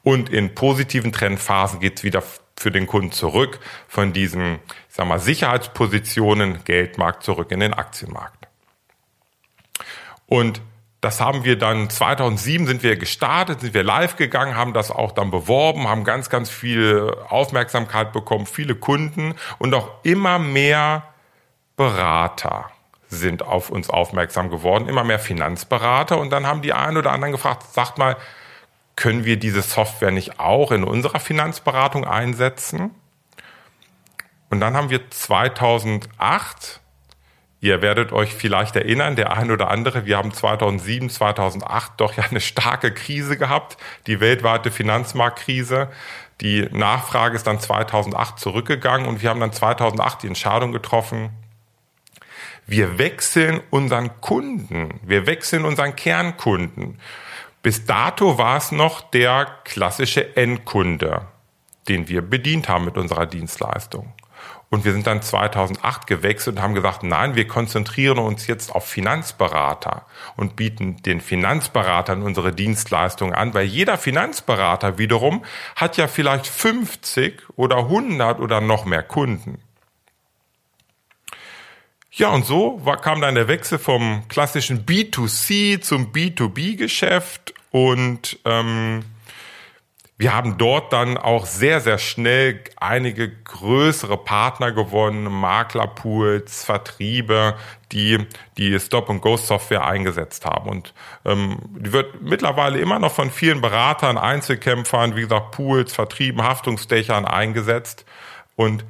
Und 0.01 0.29
in 0.29 0.55
positiven 0.55 1.11
Trendphasen 1.11 1.79
geht 1.79 1.97
es 1.97 2.03
wieder 2.03 2.23
für 2.57 2.71
den 2.71 2.87
Kunden 2.87 3.11
zurück 3.11 3.59
von 3.87 4.13
diesen, 4.13 4.55
ich 4.89 4.95
sag 4.95 5.07
mal, 5.07 5.19
Sicherheitspositionen 5.19 6.63
Geldmarkt 6.63 7.23
zurück 7.23 7.51
in 7.51 7.59
den 7.59 7.73
Aktienmarkt. 7.73 8.47
Und 10.27 10.61
das 11.01 11.19
haben 11.19 11.43
wir 11.43 11.57
dann 11.57 11.89
2007 11.89 12.65
sind 12.65 12.83
wir 12.83 12.95
gestartet, 12.95 13.59
sind 13.59 13.73
wir 13.73 13.83
live 13.83 14.15
gegangen, 14.15 14.55
haben 14.55 14.73
das 14.73 14.89
auch 14.89 15.11
dann 15.11 15.31
beworben, 15.31 15.89
haben 15.89 16.05
ganz, 16.05 16.29
ganz 16.29 16.49
viel 16.49 17.13
Aufmerksamkeit 17.27 18.13
bekommen, 18.13 18.45
viele 18.45 18.75
Kunden 18.75 19.35
und 19.59 19.73
auch 19.73 19.89
immer 20.03 20.39
mehr 20.39 21.03
Berater 21.75 22.71
sind 23.09 23.43
auf 23.43 23.69
uns 23.69 23.89
aufmerksam 23.89 24.49
geworden, 24.49 24.87
immer 24.87 25.03
mehr 25.03 25.19
Finanzberater 25.19 26.17
und 26.17 26.29
dann 26.29 26.47
haben 26.47 26.61
die 26.61 26.71
einen 26.71 26.97
oder 26.97 27.11
anderen 27.11 27.33
gefragt, 27.33 27.63
sagt 27.73 27.97
mal, 27.97 28.15
können 28.95 29.25
wir 29.25 29.37
diese 29.37 29.61
Software 29.61 30.11
nicht 30.11 30.39
auch 30.39 30.71
in 30.71 30.83
unserer 30.83 31.19
Finanzberatung 31.19 32.05
einsetzen? 32.05 32.91
Und 34.49 34.59
dann 34.59 34.75
haben 34.75 34.91
wir 34.91 35.09
2008, 35.09 36.79
ihr 37.59 37.81
werdet 37.81 38.11
euch 38.11 38.33
vielleicht 38.35 38.75
erinnern, 38.75 39.15
der 39.15 39.35
ein 39.35 39.49
oder 39.49 39.71
andere, 39.71 40.05
wir 40.05 40.17
haben 40.17 40.31
2007, 40.31 41.09
2008 41.09 41.93
doch 41.97 42.13
ja 42.13 42.23
eine 42.29 42.39
starke 42.41 42.93
Krise 42.93 43.37
gehabt, 43.37 43.77
die 44.05 44.19
weltweite 44.19 44.69
Finanzmarktkrise. 44.69 45.89
Die 46.41 46.67
Nachfrage 46.71 47.35
ist 47.35 47.47
dann 47.47 47.59
2008 47.59 48.37
zurückgegangen 48.37 49.07
und 49.07 49.23
wir 49.23 49.31
haben 49.31 49.39
dann 49.39 49.53
2008 49.53 50.23
die 50.23 50.27
Entscheidung 50.27 50.71
getroffen, 50.71 51.31
wir 52.65 52.97
wechseln 52.97 53.61
unseren 53.71 54.21
Kunden, 54.21 54.99
wir 55.03 55.25
wechseln 55.25 55.65
unseren 55.65 55.95
Kernkunden. 55.95 56.99
Bis 57.63 57.85
dato 57.85 58.37
war 58.37 58.57
es 58.57 58.73
noch 58.73 58.99
der 59.09 59.47
klassische 59.63 60.35
Endkunde, 60.35 61.27
den 61.87 62.09
wir 62.09 62.21
bedient 62.21 62.67
haben 62.67 62.83
mit 62.83 62.97
unserer 62.97 63.25
Dienstleistung. 63.25 64.11
Und 64.69 64.83
wir 64.83 64.91
sind 64.91 65.07
dann 65.07 65.21
2008 65.21 66.05
gewechselt 66.05 66.57
und 66.57 66.61
haben 66.61 66.73
gesagt, 66.73 67.03
nein, 67.03 67.35
wir 67.35 67.47
konzentrieren 67.47 68.17
uns 68.17 68.47
jetzt 68.47 68.75
auf 68.75 68.85
Finanzberater 68.85 70.05
und 70.35 70.57
bieten 70.57 70.97
den 71.03 71.21
Finanzberatern 71.21 72.21
unsere 72.21 72.51
Dienstleistung 72.51 73.33
an, 73.33 73.53
weil 73.53 73.65
jeder 73.65 73.97
Finanzberater 73.97 74.97
wiederum 74.97 75.45
hat 75.77 75.95
ja 75.95 76.07
vielleicht 76.09 76.47
50 76.47 77.43
oder 77.55 77.77
100 77.77 78.41
oder 78.41 78.59
noch 78.59 78.83
mehr 78.83 79.03
Kunden. 79.03 79.62
Ja, 82.15 82.29
und 82.29 82.45
so 82.45 82.79
war, 82.83 82.97
kam 82.97 83.21
dann 83.21 83.33
der 83.33 83.47
Wechsel 83.47 83.79
vom 83.79 84.27
klassischen 84.27 84.85
B2C 84.85 85.81
zum 85.81 86.11
B2B-Geschäft 86.11 87.55
und 87.71 88.37
ähm, 88.45 89.03
wir 90.19 90.35
haben 90.35 90.59
dort 90.59 90.93
dann 90.93 91.17
auch 91.17 91.47
sehr, 91.47 91.81
sehr 91.81 91.97
schnell 91.97 92.59
einige 92.75 93.31
größere 93.31 94.15
Partner 94.15 94.71
gewonnen, 94.71 95.23
Maklerpools, 95.23 96.63
Vertriebe, 96.63 97.55
die 97.91 98.19
die 98.59 98.79
Stop-and-Go-Software 98.79 99.83
eingesetzt 99.83 100.45
haben. 100.45 100.69
Und 100.69 100.93
ähm, 101.25 101.57
die 101.79 101.93
wird 101.93 102.21
mittlerweile 102.21 102.77
immer 102.77 102.99
noch 102.99 103.11
von 103.11 103.31
vielen 103.31 103.59
Beratern, 103.59 104.19
Einzelkämpfern, 104.19 105.15
wie 105.15 105.21
gesagt, 105.21 105.49
Pools, 105.49 105.91
Vertrieben, 105.93 106.43
Haftungsdächern 106.43 107.25
eingesetzt. 107.25 108.05
Und 108.55 108.85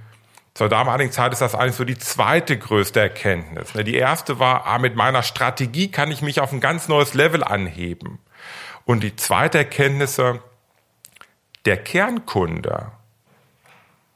zur 0.53 0.69
damaligen 0.69 1.12
Zeit 1.12 1.33
ist 1.33 1.41
das 1.41 1.55
eigentlich 1.55 1.75
so 1.75 1.83
die 1.83 1.98
zweite 1.98 2.57
größte 2.57 3.00
Erkenntnis. 3.00 3.74
Ne? 3.74 3.83
Die 3.83 3.95
erste 3.95 4.38
war, 4.39 4.67
ah, 4.67 4.77
mit 4.77 4.95
meiner 4.95 5.24
Strategie 5.24 5.89
kann 5.89 6.12
ich 6.12 6.22
mich 6.22 6.39
auf 6.39 6.51
ein 6.53 6.60
ganz 6.60 6.88
neues 6.88 7.15
Level 7.15 7.43
anheben. 7.43 8.19
Und 8.86 9.01
die 9.01 9.15
zweite 9.15 9.57
Erkenntnis, 9.57 10.22
der 11.65 11.77
Kernkunde, 11.77 12.91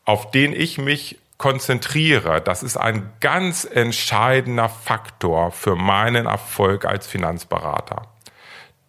auf 0.06 0.30
den 0.30 0.54
ich 0.54 0.78
mich 0.78 1.18
konzentriere, 1.38 2.42
das 2.42 2.62
ist 2.64 2.78
ein 2.78 3.12
ganz 3.20 3.66
entscheidender 3.66 4.70
Faktor 4.70 5.52
für 5.52 5.76
meinen 5.76 6.28
Erfolg 6.28 6.86
als 6.86 7.08
Finanzberater. 7.08 8.08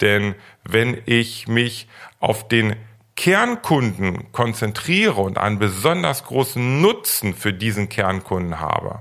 Denn 0.00 0.34
wenn 0.64 1.00
ich 1.06 1.48
mich 1.48 1.88
auf 2.20 2.46
den 2.46 2.76
Kernkunden 3.18 4.30
konzentriere 4.30 5.20
und 5.20 5.38
einen 5.38 5.58
besonders 5.58 6.22
großen 6.22 6.80
Nutzen 6.80 7.34
für 7.34 7.52
diesen 7.52 7.88
Kernkunden 7.88 8.60
habe, 8.60 9.00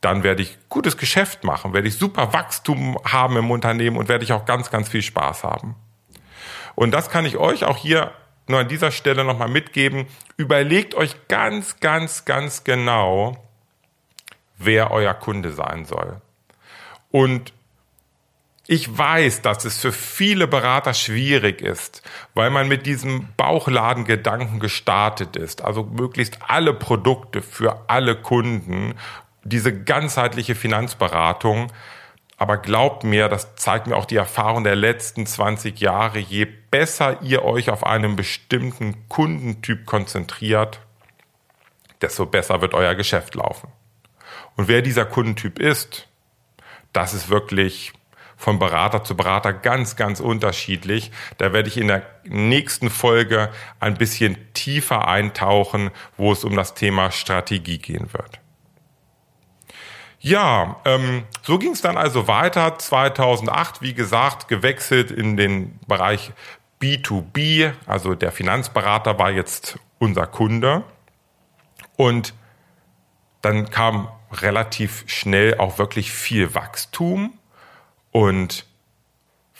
dann 0.00 0.22
werde 0.22 0.40
ich 0.40 0.56
gutes 0.70 0.96
Geschäft 0.96 1.44
machen, 1.44 1.74
werde 1.74 1.86
ich 1.86 1.98
super 1.98 2.32
Wachstum 2.32 2.98
haben 3.04 3.36
im 3.36 3.50
Unternehmen 3.50 3.98
und 3.98 4.08
werde 4.08 4.24
ich 4.24 4.32
auch 4.32 4.46
ganz, 4.46 4.70
ganz 4.70 4.88
viel 4.88 5.02
Spaß 5.02 5.44
haben. 5.44 5.74
Und 6.74 6.92
das 6.92 7.10
kann 7.10 7.26
ich 7.26 7.36
euch 7.36 7.64
auch 7.64 7.76
hier 7.76 8.12
nur 8.46 8.60
an 8.60 8.68
dieser 8.68 8.90
Stelle 8.90 9.24
nochmal 9.24 9.48
mitgeben. 9.48 10.06
Überlegt 10.38 10.94
euch 10.94 11.28
ganz, 11.28 11.80
ganz, 11.80 12.24
ganz 12.24 12.64
genau, 12.64 13.36
wer 14.56 14.90
euer 14.90 15.12
Kunde 15.12 15.52
sein 15.52 15.84
soll. 15.84 16.22
Und 17.10 17.52
ich 18.66 18.96
weiß, 18.96 19.42
dass 19.42 19.64
es 19.64 19.78
für 19.78 19.92
viele 19.92 20.46
Berater 20.46 20.94
schwierig 20.94 21.60
ist, 21.60 22.02
weil 22.32 22.50
man 22.50 22.66
mit 22.66 22.86
diesem 22.86 23.28
Bauchladengedanken 23.36 24.58
gestartet 24.58 25.36
ist. 25.36 25.62
Also 25.62 25.84
möglichst 25.84 26.38
alle 26.46 26.72
Produkte 26.72 27.42
für 27.42 27.84
alle 27.88 28.16
Kunden, 28.16 28.94
diese 29.42 29.78
ganzheitliche 29.78 30.54
Finanzberatung. 30.54 31.70
Aber 32.38 32.56
glaubt 32.56 33.04
mir, 33.04 33.28
das 33.28 33.54
zeigt 33.56 33.86
mir 33.86 33.96
auch 33.96 34.06
die 34.06 34.16
Erfahrung 34.16 34.64
der 34.64 34.76
letzten 34.76 35.26
20 35.26 35.78
Jahre, 35.80 36.18
je 36.18 36.46
besser 36.46 37.20
ihr 37.22 37.44
euch 37.44 37.68
auf 37.70 37.84
einen 37.84 38.16
bestimmten 38.16 39.08
Kundentyp 39.08 39.84
konzentriert, 39.84 40.80
desto 42.00 42.24
besser 42.26 42.62
wird 42.62 42.74
euer 42.74 42.94
Geschäft 42.94 43.34
laufen. 43.34 43.68
Und 44.56 44.68
wer 44.68 44.82
dieser 44.82 45.04
Kundentyp 45.04 45.58
ist, 45.58 46.08
das 46.92 47.12
ist 47.12 47.28
wirklich 47.28 47.92
von 48.44 48.58
Berater 48.58 49.02
zu 49.02 49.16
Berater 49.16 49.54
ganz, 49.54 49.96
ganz 49.96 50.20
unterschiedlich. 50.20 51.10
Da 51.38 51.54
werde 51.54 51.70
ich 51.70 51.78
in 51.78 51.88
der 51.88 52.02
nächsten 52.24 52.90
Folge 52.90 53.48
ein 53.80 53.94
bisschen 53.94 54.36
tiefer 54.52 55.08
eintauchen, 55.08 55.90
wo 56.18 56.30
es 56.30 56.44
um 56.44 56.54
das 56.54 56.74
Thema 56.74 57.10
Strategie 57.10 57.78
gehen 57.78 58.12
wird. 58.12 58.40
Ja, 60.20 60.76
ähm, 60.84 61.24
so 61.40 61.58
ging 61.58 61.72
es 61.72 61.80
dann 61.80 61.96
also 61.96 62.28
weiter. 62.28 62.78
2008, 62.78 63.80
wie 63.80 63.94
gesagt, 63.94 64.48
gewechselt 64.48 65.10
in 65.10 65.38
den 65.38 65.80
Bereich 65.86 66.32
B2B. 66.82 67.72
Also 67.86 68.14
der 68.14 68.30
Finanzberater 68.30 69.18
war 69.18 69.30
jetzt 69.30 69.78
unser 69.98 70.26
Kunde. 70.26 70.84
Und 71.96 72.34
dann 73.40 73.70
kam 73.70 74.08
relativ 74.32 75.04
schnell 75.06 75.56
auch 75.56 75.78
wirklich 75.78 76.12
viel 76.12 76.54
Wachstum. 76.54 77.38
Und 78.14 78.64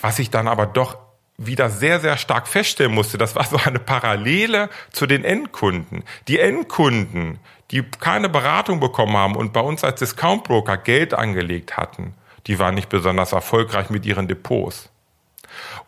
was 0.00 0.20
ich 0.20 0.30
dann 0.30 0.46
aber 0.46 0.66
doch 0.66 0.96
wieder 1.36 1.70
sehr, 1.70 1.98
sehr 1.98 2.16
stark 2.16 2.46
feststellen 2.46 2.94
musste, 2.94 3.18
das 3.18 3.34
war 3.34 3.42
so 3.44 3.56
eine 3.56 3.80
Parallele 3.80 4.70
zu 4.92 5.06
den 5.06 5.24
Endkunden. 5.24 6.04
Die 6.28 6.38
Endkunden, 6.38 7.40
die 7.72 7.82
keine 7.82 8.28
Beratung 8.28 8.78
bekommen 8.78 9.16
haben 9.16 9.34
und 9.34 9.52
bei 9.52 9.60
uns 9.60 9.82
als 9.82 9.98
Discount 9.98 10.44
Broker 10.44 10.76
Geld 10.76 11.14
angelegt 11.14 11.76
hatten, 11.76 12.14
die 12.46 12.60
waren 12.60 12.76
nicht 12.76 12.90
besonders 12.90 13.32
erfolgreich 13.32 13.90
mit 13.90 14.06
ihren 14.06 14.28
Depots. 14.28 14.88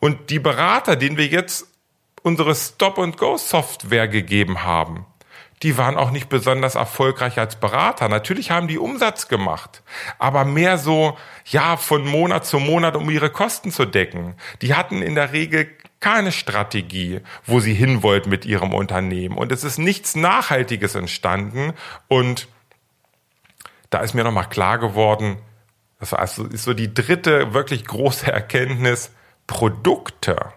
Und 0.01 0.31
die 0.31 0.41
Berater, 0.41 0.97
denen 0.97 1.19
wir 1.19 1.27
jetzt 1.27 1.69
unsere 2.25 2.57
Stop-and-Go-Software 2.57 4.09
gegeben 4.09 4.65
haben, 4.65 5.07
die 5.63 5.79
waren 5.79 5.97
auch 5.97 6.11
nicht 6.11 6.29
besonders 6.29 6.75
erfolgreich 6.75 7.39
als 7.39 7.57
Berater. 7.57 8.09
Natürlich 8.09 8.51
haben 8.51 8.69
die 8.69 8.79
Umsatz 8.79 9.29
gemacht, 9.29 9.83
aber 10.19 10.45
mehr 10.45 10.77
so, 10.77 11.17
ja, 11.47 11.77
von 11.77 12.05
Monat 12.07 12.47
zu 12.47 12.59
Monat, 12.59 12.97
um 12.97 13.09
ihre 13.09 13.31
Kosten 13.31 13.71
zu 13.71 13.87
decken. 13.87 14.35
Die 14.61 14.75
hatten 14.75 15.01
in 15.01 15.15
der 15.15 15.33
Regel 15.33 15.69
keine 16.01 16.31
Strategie, 16.31 17.21
wo 17.47 17.61
sie 17.61 17.73
hin 17.73 18.03
wollten 18.03 18.29
mit 18.29 18.45
ihrem 18.45 18.75
Unternehmen. 18.75 19.39
Und 19.39 19.51
es 19.51 19.65
ist 19.65 19.79
nichts 19.79 20.15
Nachhaltiges 20.15 20.95
entstanden. 20.95 21.73
Und 22.07 22.49
da 23.89 24.01
ist 24.01 24.15
mir 24.15 24.25
nochmal 24.25 24.49
klar 24.49 24.79
geworden, 24.79 25.39
das 25.99 26.13
also, 26.13 26.45
ist 26.45 26.65
so 26.65 26.75
die 26.75 26.93
dritte 26.93 27.55
wirklich 27.55 27.87
große 27.87 28.31
Erkenntnis, 28.31 29.11
Produkte 29.47 30.53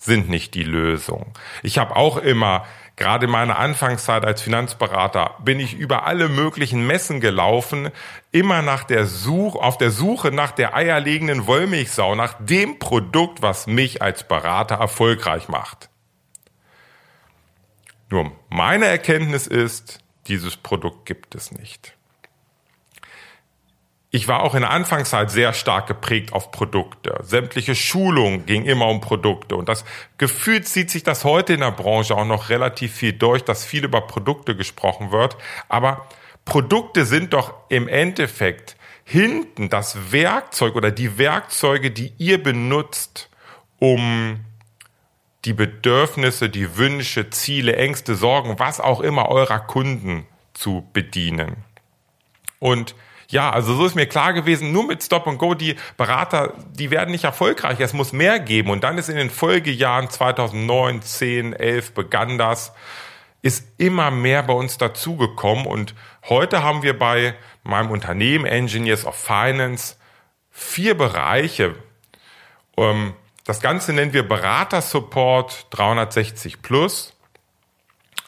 sind 0.00 0.28
nicht 0.28 0.54
die 0.54 0.64
Lösung. 0.64 1.32
Ich 1.62 1.78
habe 1.78 1.94
auch 1.94 2.16
immer 2.16 2.66
Gerade 3.00 3.24
in 3.24 3.32
meiner 3.32 3.58
Anfangszeit 3.58 4.26
als 4.26 4.42
Finanzberater 4.42 5.36
bin 5.42 5.58
ich 5.58 5.72
über 5.72 6.04
alle 6.04 6.28
möglichen 6.28 6.86
Messen 6.86 7.20
gelaufen, 7.20 7.88
immer 8.30 8.60
nach 8.60 8.84
der 8.84 9.06
Suche, 9.06 9.58
auf 9.58 9.78
der 9.78 9.90
Suche 9.90 10.30
nach 10.30 10.50
der 10.50 10.74
eierlegenden 10.74 11.46
Wollmilchsau, 11.46 12.14
nach 12.14 12.34
dem 12.40 12.78
Produkt, 12.78 13.40
was 13.40 13.66
mich 13.66 14.02
als 14.02 14.28
Berater 14.28 14.74
erfolgreich 14.74 15.48
macht. 15.48 15.88
Nur 18.10 18.32
meine 18.50 18.84
Erkenntnis 18.84 19.46
ist, 19.46 20.00
dieses 20.26 20.58
Produkt 20.58 21.06
gibt 21.06 21.34
es 21.34 21.52
nicht 21.52 21.96
ich 24.12 24.26
war 24.26 24.42
auch 24.42 24.54
in 24.54 24.62
der 24.62 24.70
Anfangszeit 24.70 25.30
sehr 25.30 25.52
stark 25.52 25.86
geprägt 25.86 26.32
auf 26.32 26.50
Produkte. 26.50 27.20
Sämtliche 27.22 27.76
Schulungen 27.76 28.44
ging 28.44 28.64
immer 28.64 28.88
um 28.88 29.00
Produkte. 29.00 29.54
Und 29.54 29.68
das 29.68 29.84
Gefühl 30.18 30.62
zieht 30.62 30.90
sich 30.90 31.04
das 31.04 31.24
heute 31.24 31.52
in 31.52 31.60
der 31.60 31.70
Branche 31.70 32.16
auch 32.16 32.24
noch 32.24 32.48
relativ 32.48 32.92
viel 32.92 33.12
durch, 33.12 33.44
dass 33.44 33.64
viel 33.64 33.84
über 33.84 34.00
Produkte 34.00 34.56
gesprochen 34.56 35.12
wird. 35.12 35.36
Aber 35.68 36.08
Produkte 36.44 37.04
sind 37.04 37.34
doch 37.34 37.54
im 37.68 37.86
Endeffekt 37.86 38.76
hinten 39.04 39.68
das 39.68 40.12
Werkzeug 40.12 40.74
oder 40.74 40.90
die 40.90 41.16
Werkzeuge, 41.16 41.92
die 41.92 42.12
ihr 42.18 42.42
benutzt, 42.42 43.28
um 43.78 44.40
die 45.44 45.52
Bedürfnisse, 45.52 46.50
die 46.50 46.76
Wünsche, 46.76 47.30
Ziele, 47.30 47.76
Ängste, 47.76 48.16
Sorgen, 48.16 48.58
was 48.58 48.80
auch 48.80 49.00
immer 49.00 49.28
eurer 49.28 49.60
Kunden 49.60 50.26
zu 50.52 50.88
bedienen. 50.92 51.64
Und 52.58 52.94
ja, 53.30 53.50
also 53.50 53.74
so 53.74 53.86
ist 53.86 53.94
mir 53.94 54.06
klar 54.06 54.32
gewesen, 54.32 54.72
nur 54.72 54.84
mit 54.84 55.04
Stop 55.04 55.28
and 55.28 55.38
Go, 55.38 55.54
die 55.54 55.76
Berater, 55.96 56.54
die 56.72 56.90
werden 56.90 57.12
nicht 57.12 57.24
erfolgreich. 57.24 57.78
Es 57.78 57.92
muss 57.92 58.12
mehr 58.12 58.40
geben. 58.40 58.70
Und 58.70 58.82
dann 58.82 58.98
ist 58.98 59.08
in 59.08 59.16
den 59.16 59.30
Folgejahren 59.30 60.10
2009, 60.10 61.00
10, 61.02 61.52
11 61.52 61.94
begann 61.94 62.38
das, 62.38 62.72
ist 63.40 63.68
immer 63.78 64.10
mehr 64.10 64.42
bei 64.42 64.52
uns 64.52 64.78
dazugekommen. 64.78 65.66
Und 65.66 65.94
heute 66.28 66.64
haben 66.64 66.82
wir 66.82 66.98
bei 66.98 67.34
meinem 67.62 67.92
Unternehmen 67.92 68.46
Engineers 68.46 69.06
of 69.06 69.14
Finance 69.14 69.96
vier 70.50 70.96
Bereiche. 70.96 71.76
Ähm, 72.76 73.14
das 73.44 73.60
Ganze 73.60 73.92
nennen 73.92 74.12
wir 74.12 74.28
Beratersupport 74.28 75.68
360 75.70 76.62
plus. 76.62 77.14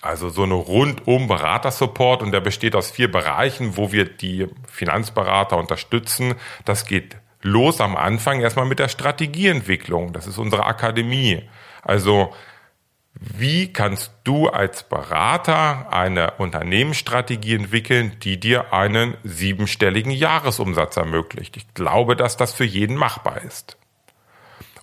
Also 0.02 0.30
so 0.30 0.42
eine 0.42 0.54
rundum 0.54 1.28
Beratersupport 1.28 2.22
und 2.22 2.32
der 2.32 2.40
besteht 2.40 2.74
aus 2.74 2.90
vier 2.90 3.10
Bereichen, 3.10 3.76
wo 3.76 3.92
wir 3.92 4.04
die 4.04 4.48
Finanzberater 4.66 5.56
unterstützen. 5.56 6.34
Das 6.64 6.86
geht 6.86 7.16
los 7.40 7.80
am 7.80 7.94
Anfang 7.96 8.40
erstmal 8.40 8.66
mit 8.66 8.80
der 8.80 8.88
Strategieentwicklung. 8.88 10.12
Das 10.12 10.26
ist 10.26 10.38
unsere 10.38 10.66
Akademie. 10.66 11.48
Also 11.82 12.32
wie 13.14 13.72
kannst 13.72 14.12
du 14.24 14.48
als 14.48 14.82
Berater 14.82 15.92
eine 15.92 16.32
Unternehmensstrategie 16.32 17.54
entwickeln, 17.54 18.16
die 18.22 18.40
dir 18.40 18.72
einen 18.72 19.16
siebenstelligen 19.22 20.10
Jahresumsatz 20.10 20.96
ermöglicht? 20.96 21.56
Ich 21.56 21.74
glaube, 21.74 22.16
dass 22.16 22.36
das 22.36 22.52
für 22.52 22.64
jeden 22.64 22.96
machbar 22.96 23.42
ist. 23.42 23.76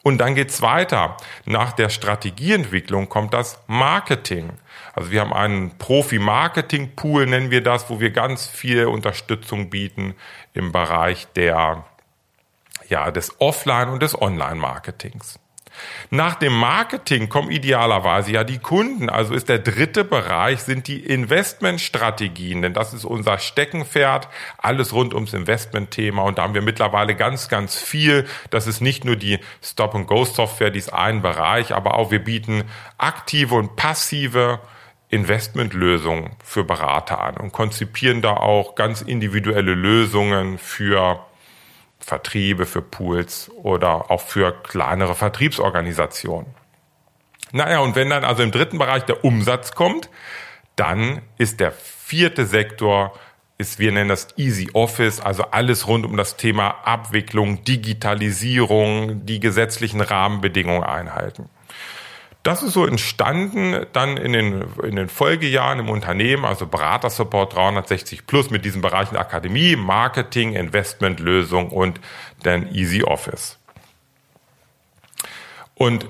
Und 0.01 0.19
dann 0.19 0.35
geht's 0.35 0.61
weiter. 0.61 1.17
Nach 1.45 1.73
der 1.73 1.89
Strategieentwicklung 1.89 3.09
kommt 3.09 3.33
das 3.33 3.59
Marketing. 3.67 4.51
Also 4.93 5.11
wir 5.11 5.21
haben 5.21 5.33
einen 5.33 5.77
Profi-Marketing-Pool, 5.77 7.25
nennen 7.25 7.51
wir 7.51 7.61
das, 7.61 7.89
wo 7.89 7.99
wir 7.99 8.11
ganz 8.11 8.47
viel 8.47 8.85
Unterstützung 8.85 9.69
bieten 9.69 10.15
im 10.53 10.71
Bereich 10.71 11.27
der, 11.35 11.85
ja, 12.87 13.11
des 13.11 13.39
Offline- 13.39 13.89
und 13.89 14.01
des 14.01 14.19
Online-Marketings. 14.19 15.39
Nach 16.09 16.35
dem 16.35 16.53
Marketing 16.53 17.29
kommen 17.29 17.51
idealerweise 17.51 18.31
ja 18.31 18.43
die 18.43 18.57
Kunden. 18.57 19.09
Also 19.09 19.33
ist 19.33 19.49
der 19.49 19.59
dritte 19.59 20.03
Bereich 20.03 20.61
sind 20.61 20.87
die 20.87 21.05
Investmentstrategien, 21.05 22.61
denn 22.61 22.73
das 22.73 22.93
ist 22.93 23.05
unser 23.05 23.37
Steckenpferd. 23.37 24.27
Alles 24.57 24.93
rund 24.93 25.13
ums 25.13 25.33
Investmentthema 25.33 26.23
und 26.23 26.37
da 26.37 26.43
haben 26.43 26.53
wir 26.53 26.61
mittlerweile 26.61 27.15
ganz, 27.15 27.49
ganz 27.49 27.75
viel. 27.75 28.25
Das 28.49 28.67
ist 28.67 28.81
nicht 28.81 29.05
nur 29.05 29.15
die 29.15 29.39
Stop-and-Go-Software, 29.61 30.71
die 30.71 30.79
ist 30.79 30.93
ein 30.93 31.21
Bereich, 31.21 31.73
aber 31.73 31.95
auch 31.95 32.11
wir 32.11 32.23
bieten 32.23 32.63
aktive 32.97 33.55
und 33.55 33.75
passive 33.75 34.59
Investmentlösungen 35.09 36.31
für 36.43 36.63
Berater 36.63 37.19
an 37.19 37.37
und 37.37 37.51
konzipieren 37.51 38.21
da 38.21 38.33
auch 38.33 38.75
ganz 38.75 39.01
individuelle 39.01 39.73
Lösungen 39.73 40.59
für 40.59 41.25
Vertriebe, 41.99 42.65
für 42.65 42.81
Pools 42.81 43.51
oder 43.55 44.09
auch 44.09 44.21
für 44.21 44.51
kleinere 44.51 45.15
Vertriebsorganisationen. 45.15 46.47
Naja, 47.51 47.79
und 47.79 47.95
wenn 47.95 48.09
dann 48.09 48.23
also 48.23 48.43
im 48.43 48.51
dritten 48.51 48.77
Bereich 48.77 49.03
der 49.03 49.23
Umsatz 49.25 49.73
kommt, 49.73 50.09
dann 50.75 51.21
ist 51.37 51.59
der 51.59 51.71
vierte 51.71 52.45
Sektor 52.45 53.13
ist, 53.59 53.77
wir 53.77 53.91
nennen 53.91 54.09
das 54.09 54.29
Easy 54.37 54.69
Office, 54.73 55.19
also 55.19 55.43
alles 55.51 55.85
rund 55.85 56.05
um 56.05 56.15
das 56.15 56.37
Thema 56.37 56.69
Abwicklung, 56.85 57.63
Digitalisierung, 57.65 59.25
die 59.25 59.41
gesetzlichen 59.41 59.99
Rahmenbedingungen 59.99 60.83
einhalten. 60.83 61.49
Das 62.43 62.63
ist 62.63 62.73
so 62.73 62.85
entstanden 62.85 63.85
dann 63.91 64.15
in 64.15 64.31
den, 64.31 64.65
in 64.83 64.95
den 64.95 65.09
Folgejahren 65.09 65.79
im 65.79 65.89
Unternehmen, 65.89 66.45
also 66.45 66.65
Beratersupport 66.67 67.53
360 67.53 68.25
plus 68.27 68.49
mit 68.49 68.63
diesen 68.63 68.81
Bereichen 68.81 69.17
Akademie, 69.17 69.75
Marketing, 69.75 70.53
Investmentlösung 70.53 71.69
und 71.69 71.99
dann 72.43 72.73
Easy 72.73 73.03
Office. 73.03 73.57
Und 75.75 76.07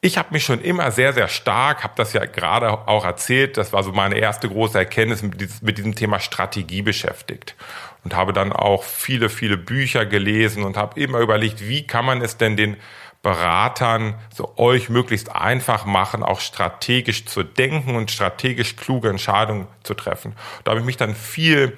ich 0.00 0.18
habe 0.18 0.28
mich 0.32 0.44
schon 0.44 0.60
immer 0.60 0.90
sehr, 0.90 1.12
sehr 1.12 1.28
stark, 1.28 1.84
habe 1.84 1.94
das 1.96 2.12
ja 2.12 2.24
gerade 2.24 2.70
auch 2.70 3.04
erzählt, 3.04 3.56
das 3.56 3.72
war 3.72 3.84
so 3.84 3.92
meine 3.92 4.16
erste 4.16 4.48
große 4.48 4.76
Erkenntnis 4.76 5.22
mit 5.22 5.78
diesem 5.78 5.94
Thema 5.94 6.18
Strategie 6.18 6.82
beschäftigt 6.82 7.54
und 8.02 8.14
habe 8.14 8.32
dann 8.32 8.52
auch 8.52 8.82
viele, 8.82 9.28
viele 9.28 9.56
Bücher 9.56 10.06
gelesen 10.06 10.64
und 10.64 10.76
habe 10.76 11.00
immer 11.00 11.20
überlegt, 11.20 11.68
wie 11.68 11.86
kann 11.86 12.04
man 12.04 12.20
es 12.20 12.36
denn 12.36 12.56
den 12.56 12.76
Beratern 13.22 14.16
so 14.34 14.54
euch 14.56 14.88
möglichst 14.88 15.34
einfach 15.34 15.84
machen, 15.84 16.22
auch 16.24 16.40
strategisch 16.40 17.24
zu 17.24 17.44
denken 17.44 17.94
und 17.94 18.10
strategisch 18.10 18.76
kluge 18.76 19.08
Entscheidungen 19.08 19.68
zu 19.84 19.94
treffen. 19.94 20.34
Da 20.64 20.72
habe 20.72 20.80
ich 20.80 20.86
mich 20.86 20.96
dann 20.96 21.14
viel 21.14 21.76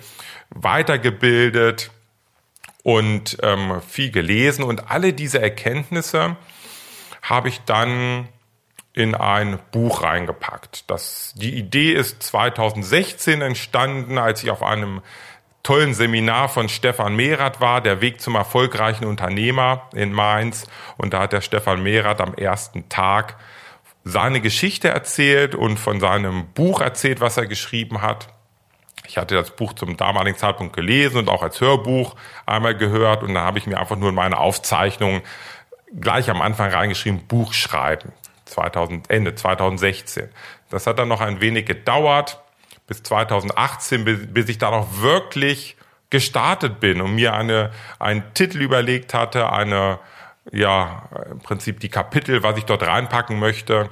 weitergebildet 0.50 1.90
und 2.82 3.38
ähm, 3.42 3.80
viel 3.86 4.10
gelesen 4.10 4.64
und 4.64 4.90
alle 4.90 5.12
diese 5.12 5.40
Erkenntnisse 5.40 6.36
habe 7.22 7.48
ich 7.48 7.60
dann 7.62 8.28
in 8.94 9.14
ein 9.14 9.58
Buch 9.72 10.02
reingepackt. 10.02 10.88
Das, 10.88 11.34
die 11.36 11.54
Idee 11.54 11.92
ist 11.92 12.22
2016 12.22 13.42
entstanden, 13.42 14.18
als 14.18 14.42
ich 14.42 14.50
auf 14.50 14.62
einem 14.62 15.02
tollen 15.64 15.94
Seminar 15.94 16.48
von 16.48 16.68
Stefan 16.68 17.16
Mehrath 17.16 17.60
war, 17.60 17.80
der 17.80 18.00
Weg 18.00 18.20
zum 18.20 18.36
erfolgreichen 18.36 19.06
Unternehmer 19.06 19.88
in 19.94 20.12
Mainz. 20.12 20.66
Und 20.96 21.12
da 21.12 21.20
hat 21.20 21.32
der 21.32 21.40
Stefan 21.40 21.82
Mehrath 21.82 22.20
am 22.20 22.34
ersten 22.34 22.88
Tag 22.88 23.36
seine 24.04 24.40
Geschichte 24.40 24.88
erzählt 24.88 25.54
und 25.54 25.78
von 25.78 25.98
seinem 25.98 26.46
Buch 26.52 26.80
erzählt, 26.80 27.20
was 27.20 27.38
er 27.38 27.46
geschrieben 27.46 28.02
hat. 28.02 28.28
Ich 29.06 29.16
hatte 29.16 29.34
das 29.34 29.50
Buch 29.50 29.72
zum 29.72 29.96
damaligen 29.96 30.36
Zeitpunkt 30.36 30.76
gelesen 30.76 31.18
und 31.18 31.28
auch 31.28 31.42
als 31.42 31.60
Hörbuch 31.60 32.14
einmal 32.46 32.76
gehört 32.76 33.22
und 33.22 33.34
dann 33.34 33.42
habe 33.42 33.58
ich 33.58 33.66
mir 33.66 33.78
einfach 33.78 33.96
nur 33.96 34.10
in 34.10 34.14
meine 34.14 34.38
Aufzeichnung 34.38 35.22
gleich 35.98 36.28
am 36.28 36.42
Anfang 36.42 36.70
reingeschrieben, 36.70 37.26
Buch 37.26 37.54
schreiben. 37.54 38.12
2000, 38.44 39.10
Ende 39.10 39.34
2016. 39.34 40.28
Das 40.68 40.86
hat 40.86 40.98
dann 40.98 41.08
noch 41.08 41.22
ein 41.22 41.40
wenig 41.40 41.64
gedauert, 41.64 42.43
bis 42.86 43.02
2018, 43.02 44.28
bis 44.32 44.48
ich 44.48 44.58
da 44.58 44.70
noch 44.70 45.00
wirklich 45.00 45.76
gestartet 46.10 46.80
bin 46.80 47.00
und 47.00 47.14
mir 47.14 47.34
eine, 47.34 47.72
einen 47.98 48.22
Titel 48.34 48.60
überlegt 48.60 49.14
hatte, 49.14 49.50
eine, 49.50 49.98
ja, 50.52 51.08
im 51.30 51.40
Prinzip 51.40 51.80
die 51.80 51.88
Kapitel, 51.88 52.42
was 52.42 52.58
ich 52.58 52.64
dort 52.64 52.82
reinpacken 52.82 53.38
möchte. 53.38 53.88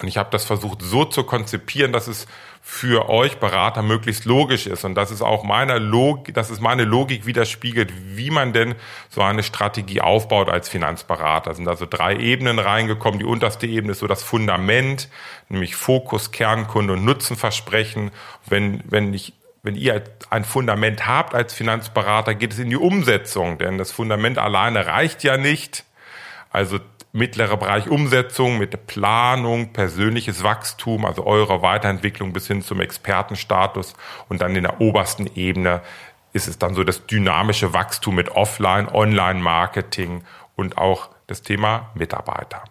Und 0.00 0.08
ich 0.08 0.16
habe 0.16 0.30
das 0.30 0.44
versucht 0.44 0.82
so 0.82 1.04
zu 1.04 1.24
konzipieren, 1.24 1.92
dass 1.92 2.06
es 2.06 2.26
für 2.66 3.10
euch 3.10 3.36
Berater 3.36 3.82
möglichst 3.82 4.24
logisch 4.24 4.66
ist 4.66 4.86
und 4.86 4.94
dass 4.94 5.10
es 5.10 5.20
auch 5.20 5.44
meiner 5.44 5.78
Logik, 5.78 6.34
dass 6.34 6.48
es 6.48 6.60
meine 6.60 6.84
Logik 6.84 7.26
widerspiegelt, 7.26 7.92
wie 8.16 8.30
man 8.30 8.54
denn 8.54 8.74
so 9.10 9.20
eine 9.20 9.42
Strategie 9.42 10.00
aufbaut 10.00 10.48
als 10.48 10.70
Finanzberater. 10.70 11.50
Es 11.50 11.58
sind 11.58 11.68
also 11.68 11.84
drei 11.84 12.16
Ebenen 12.16 12.58
reingekommen. 12.58 13.18
Die 13.18 13.26
unterste 13.26 13.66
Ebene 13.66 13.92
ist 13.92 13.98
so 13.98 14.06
das 14.06 14.22
Fundament, 14.22 15.10
nämlich 15.50 15.76
Fokus, 15.76 16.32
Kernkunde 16.32 16.94
und 16.94 17.04
Nutzenversprechen. 17.04 18.12
Wenn, 18.46 18.82
wenn 18.88 19.12
ich 19.12 19.34
wenn 19.62 19.76
ihr 19.76 20.02
ein 20.30 20.44
Fundament 20.44 21.06
habt 21.06 21.34
als 21.34 21.52
Finanzberater, 21.52 22.34
geht 22.34 22.52
es 22.54 22.58
in 22.58 22.70
die 22.70 22.76
Umsetzung, 22.76 23.58
denn 23.58 23.76
das 23.76 23.92
Fundament 23.92 24.38
alleine 24.38 24.86
reicht 24.86 25.22
ja 25.22 25.36
nicht. 25.36 25.84
Also 26.50 26.78
mittlerer 27.14 27.56
Bereich 27.56 27.88
Umsetzung 27.88 28.58
mit 28.58 28.88
Planung, 28.88 29.72
persönliches 29.72 30.42
Wachstum, 30.42 31.04
also 31.04 31.24
eure 31.24 31.62
Weiterentwicklung 31.62 32.32
bis 32.32 32.48
hin 32.48 32.60
zum 32.60 32.80
Expertenstatus 32.80 33.94
und 34.28 34.42
dann 34.42 34.56
in 34.56 34.64
der 34.64 34.80
obersten 34.80 35.30
Ebene 35.36 35.80
ist 36.32 36.48
es 36.48 36.58
dann 36.58 36.74
so 36.74 36.82
das 36.82 37.06
dynamische 37.06 37.72
Wachstum 37.72 38.16
mit 38.16 38.30
Offline, 38.30 38.88
Online-Marketing 38.88 40.24
und 40.56 40.76
auch 40.76 41.08
das 41.28 41.42
Thema 41.42 41.92
Mitarbeiter. 41.94 42.64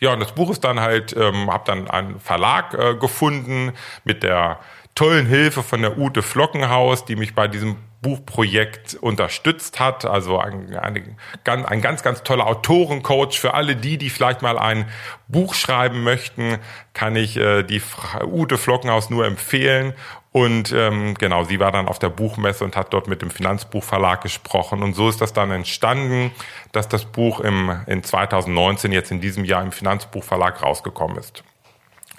Ja, 0.00 0.14
und 0.14 0.20
das 0.20 0.32
Buch 0.32 0.50
ist 0.50 0.64
dann 0.64 0.80
halt, 0.80 1.14
ähm, 1.14 1.52
habe 1.52 1.64
dann 1.66 1.88
einen 1.90 2.20
Verlag 2.20 2.72
äh, 2.72 2.94
gefunden 2.94 3.72
mit 4.04 4.22
der 4.22 4.58
tollen 4.94 5.26
Hilfe 5.26 5.62
von 5.62 5.82
der 5.82 5.98
Ute 5.98 6.22
Flockenhaus, 6.22 7.04
die 7.04 7.16
mich 7.16 7.34
bei 7.34 7.46
diesem 7.46 7.76
Buchprojekt 8.00 8.94
unterstützt 8.94 9.80
hat. 9.80 10.04
Also 10.04 10.38
ein, 10.38 10.76
eine, 10.76 11.02
ein 11.44 11.80
ganz, 11.80 12.02
ganz 12.02 12.22
toller 12.22 12.46
Autorencoach 12.46 13.38
für 13.38 13.54
alle 13.54 13.74
die, 13.74 13.98
die 13.98 14.10
vielleicht 14.10 14.40
mal 14.40 14.58
ein 14.58 14.88
Buch 15.26 15.54
schreiben 15.54 16.04
möchten, 16.04 16.58
kann 16.94 17.16
ich 17.16 17.36
äh, 17.36 17.64
die 17.64 17.82
Ute 18.24 18.56
Flockenhaus 18.56 19.10
nur 19.10 19.26
empfehlen. 19.26 19.94
Und 20.30 20.72
ähm, 20.72 21.14
genau, 21.14 21.44
sie 21.44 21.58
war 21.58 21.72
dann 21.72 21.88
auf 21.88 21.98
der 21.98 22.10
Buchmesse 22.10 22.62
und 22.62 22.76
hat 22.76 22.92
dort 22.92 23.08
mit 23.08 23.22
dem 23.22 23.30
Finanzbuchverlag 23.30 24.22
gesprochen. 24.22 24.82
Und 24.82 24.94
so 24.94 25.08
ist 25.08 25.20
das 25.20 25.32
dann 25.32 25.50
entstanden, 25.50 26.30
dass 26.70 26.88
das 26.88 27.04
Buch 27.06 27.40
im, 27.40 27.80
in 27.86 28.04
2019, 28.04 28.92
jetzt 28.92 29.10
in 29.10 29.20
diesem 29.20 29.44
Jahr 29.44 29.62
im 29.62 29.72
Finanzbuchverlag 29.72 30.62
rausgekommen 30.62 31.16
ist. 31.16 31.42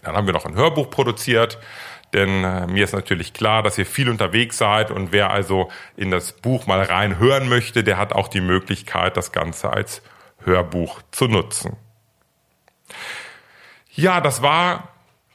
Dann 0.03 0.15
haben 0.15 0.25
wir 0.25 0.33
noch 0.33 0.45
ein 0.45 0.55
Hörbuch 0.55 0.89
produziert 0.89 1.59
denn 2.13 2.43
äh, 2.43 2.67
mir 2.67 2.83
ist 2.83 2.93
natürlich 2.93 3.33
klar, 3.33 3.63
dass 3.63 3.77
ihr 3.77 3.85
viel 3.85 4.09
unterwegs 4.09 4.57
seid 4.57 4.91
und 4.91 5.11
wer 5.11 5.31
also 5.31 5.69
in 5.95 6.11
das 6.11 6.33
Buch 6.33 6.67
mal 6.67 6.81
rein 6.81 7.19
hören 7.19 7.49
möchte, 7.49 7.83
der 7.83 7.97
hat 7.97 8.13
auch 8.13 8.27
die 8.27 8.41
Möglichkeit, 8.41 9.17
das 9.17 9.31
Ganze 9.31 9.71
als 9.71 10.01
Hörbuch 10.43 11.01
zu 11.11 11.27
nutzen. 11.27 11.77
Ja, 13.91 14.21
das 14.21 14.41
war 14.41 14.89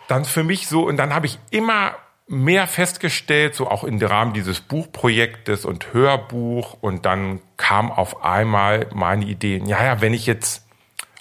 dann 0.09 0.25
für 0.25 0.45
mich 0.45 0.67
so 0.67 0.87
und 0.87 0.97
dann 0.97 1.15
habe 1.15 1.27
ich 1.27 1.39
immer 1.51 1.97
mehr 2.27 2.67
festgestellt, 2.67 3.55
so 3.55 3.69
auch 3.69 3.85
im 3.85 3.99
Rahmen 3.99 4.33
dieses 4.33 4.61
Buchprojektes 4.61 5.65
und 5.65 5.93
Hörbuch 5.93 6.77
und 6.81 7.05
dann 7.05 7.41
kam 7.57 7.93
auf 7.93 8.25
einmal 8.25 8.87
meine 8.95 9.27
Idee, 9.27 9.63
ja, 9.67 9.85
ja, 9.85 10.01
wenn 10.01 10.15
ich 10.15 10.27
jetzt 10.27 10.64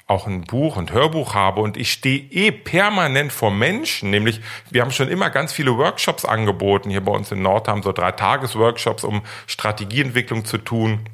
auch 0.06 0.28
ein 0.28 0.42
Buch 0.42 0.76
und 0.76 0.92
Hörbuch 0.92 1.34
habe 1.34 1.62
und 1.62 1.78
ich 1.78 1.92
stehe 1.92 2.20
eh 2.20 2.52
permanent 2.52 3.32
vor 3.32 3.52
Menschen, 3.52 4.10
nämlich 4.10 4.42
wir 4.70 4.82
haben 4.82 4.92
schon 4.92 5.08
immer 5.08 5.30
ganz 5.30 5.54
viele 5.54 5.78
Workshops 5.78 6.26
angeboten 6.26 6.90
hier 6.90 7.02
bei 7.02 7.12
uns 7.12 7.32
in 7.32 7.42
Nordham, 7.42 7.82
so 7.84 7.92
drei 7.94 8.12
Tagesworkshops, 8.12 9.04
um 9.04 9.22
Strategieentwicklung 9.48 10.44
zu 10.44 10.58
tun, 10.58 11.08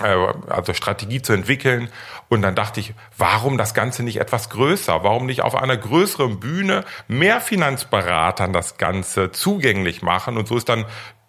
äh, 0.00 0.16
also 0.48 0.74
Strategie 0.74 1.22
zu 1.22 1.32
entwickeln. 1.32 1.88
Und 2.28 2.42
dann 2.42 2.54
dachte 2.54 2.80
ich, 2.80 2.94
warum 3.16 3.56
das 3.56 3.72
Ganze 3.72 4.02
nicht 4.02 4.18
etwas 4.18 4.50
größer? 4.50 5.04
Warum 5.04 5.26
nicht 5.26 5.42
auf 5.42 5.54
einer 5.54 5.76
größeren 5.76 6.40
Bühne 6.40 6.84
mehr 7.06 7.40
Finanzberatern 7.40 8.52
das 8.52 8.78
Ganze 8.78 9.30
zugänglich 9.30 10.02
machen? 10.02 10.36
Und 10.36 10.48
so 10.48 10.56
ist 10.56 10.68
dann 10.68 10.86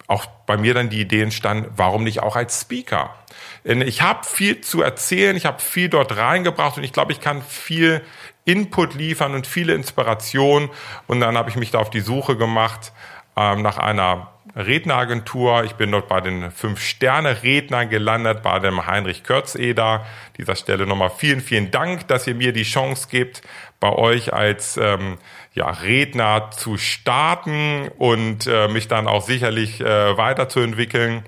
auch 0.08 0.26
bei 0.46 0.56
mir 0.56 0.74
dann 0.74 0.88
die 0.90 1.00
Idee 1.00 1.22
entstanden, 1.22 1.70
warum 1.76 2.02
nicht 2.02 2.20
auch 2.20 2.34
als 2.34 2.62
Speaker? 2.62 3.14
Ich 3.62 4.02
habe 4.02 4.24
viel 4.24 4.60
zu 4.62 4.82
erzählen, 4.82 5.36
ich 5.36 5.44
habe 5.44 5.60
viel 5.60 5.88
dort 5.88 6.16
reingebracht 6.16 6.78
und 6.78 6.84
ich 6.84 6.92
glaube, 6.92 7.12
ich 7.12 7.20
kann 7.20 7.42
viel 7.42 8.02
Input 8.46 8.94
liefern 8.94 9.34
und 9.34 9.46
viele 9.46 9.74
Inspiration. 9.74 10.70
Und 11.06 11.20
dann 11.20 11.36
habe 11.36 11.50
ich 11.50 11.56
mich 11.56 11.70
da 11.70 11.78
auf 11.78 11.90
die 11.90 12.00
Suche 12.00 12.36
gemacht 12.36 12.92
ähm, 13.36 13.60
nach 13.60 13.76
einer 13.76 14.32
Redneragentur. 14.56 15.64
Ich 15.64 15.74
bin 15.74 15.92
dort 15.92 16.08
bei 16.08 16.22
den 16.22 16.50
Fünf-Sterne-Rednern 16.50 17.90
gelandet, 17.90 18.42
bei 18.42 18.58
dem 18.58 18.86
Heinrich 18.86 19.22
Körzeder. 19.22 20.06
Dieser 20.38 20.56
Stelle 20.56 20.86
nochmal 20.86 21.10
vielen, 21.10 21.42
vielen 21.42 21.70
Dank, 21.70 22.08
dass 22.08 22.26
ihr 22.26 22.34
mir 22.34 22.52
die 22.52 22.62
Chance 22.62 23.08
gebt, 23.10 23.42
bei 23.80 23.92
euch 23.92 24.32
als 24.32 24.78
ähm, 24.78 25.18
ja, 25.58 25.70
Redner 25.70 26.52
zu 26.52 26.78
starten 26.78 27.88
und 27.98 28.46
äh, 28.46 28.68
mich 28.68 28.86
dann 28.86 29.08
auch 29.08 29.22
sicherlich 29.22 29.80
äh, 29.80 30.16
weiterzuentwickeln. 30.16 31.24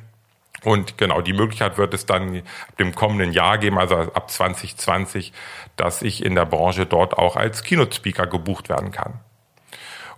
Und 0.62 0.96
genau, 0.98 1.20
die 1.20 1.32
Möglichkeit 1.32 1.78
wird 1.78 1.94
es 1.94 2.06
dann 2.06 2.36
ab 2.36 2.76
dem 2.78 2.94
kommenden 2.94 3.32
Jahr 3.32 3.58
geben, 3.58 3.76
also 3.76 3.96
ab 3.96 4.30
2020, 4.30 5.32
dass 5.74 6.02
ich 6.02 6.24
in 6.24 6.36
der 6.36 6.46
Branche 6.46 6.86
dort 6.86 7.18
auch 7.18 7.34
als 7.34 7.64
Keynote-Speaker 7.64 8.28
gebucht 8.28 8.68
werden 8.68 8.92
kann. 8.92 9.18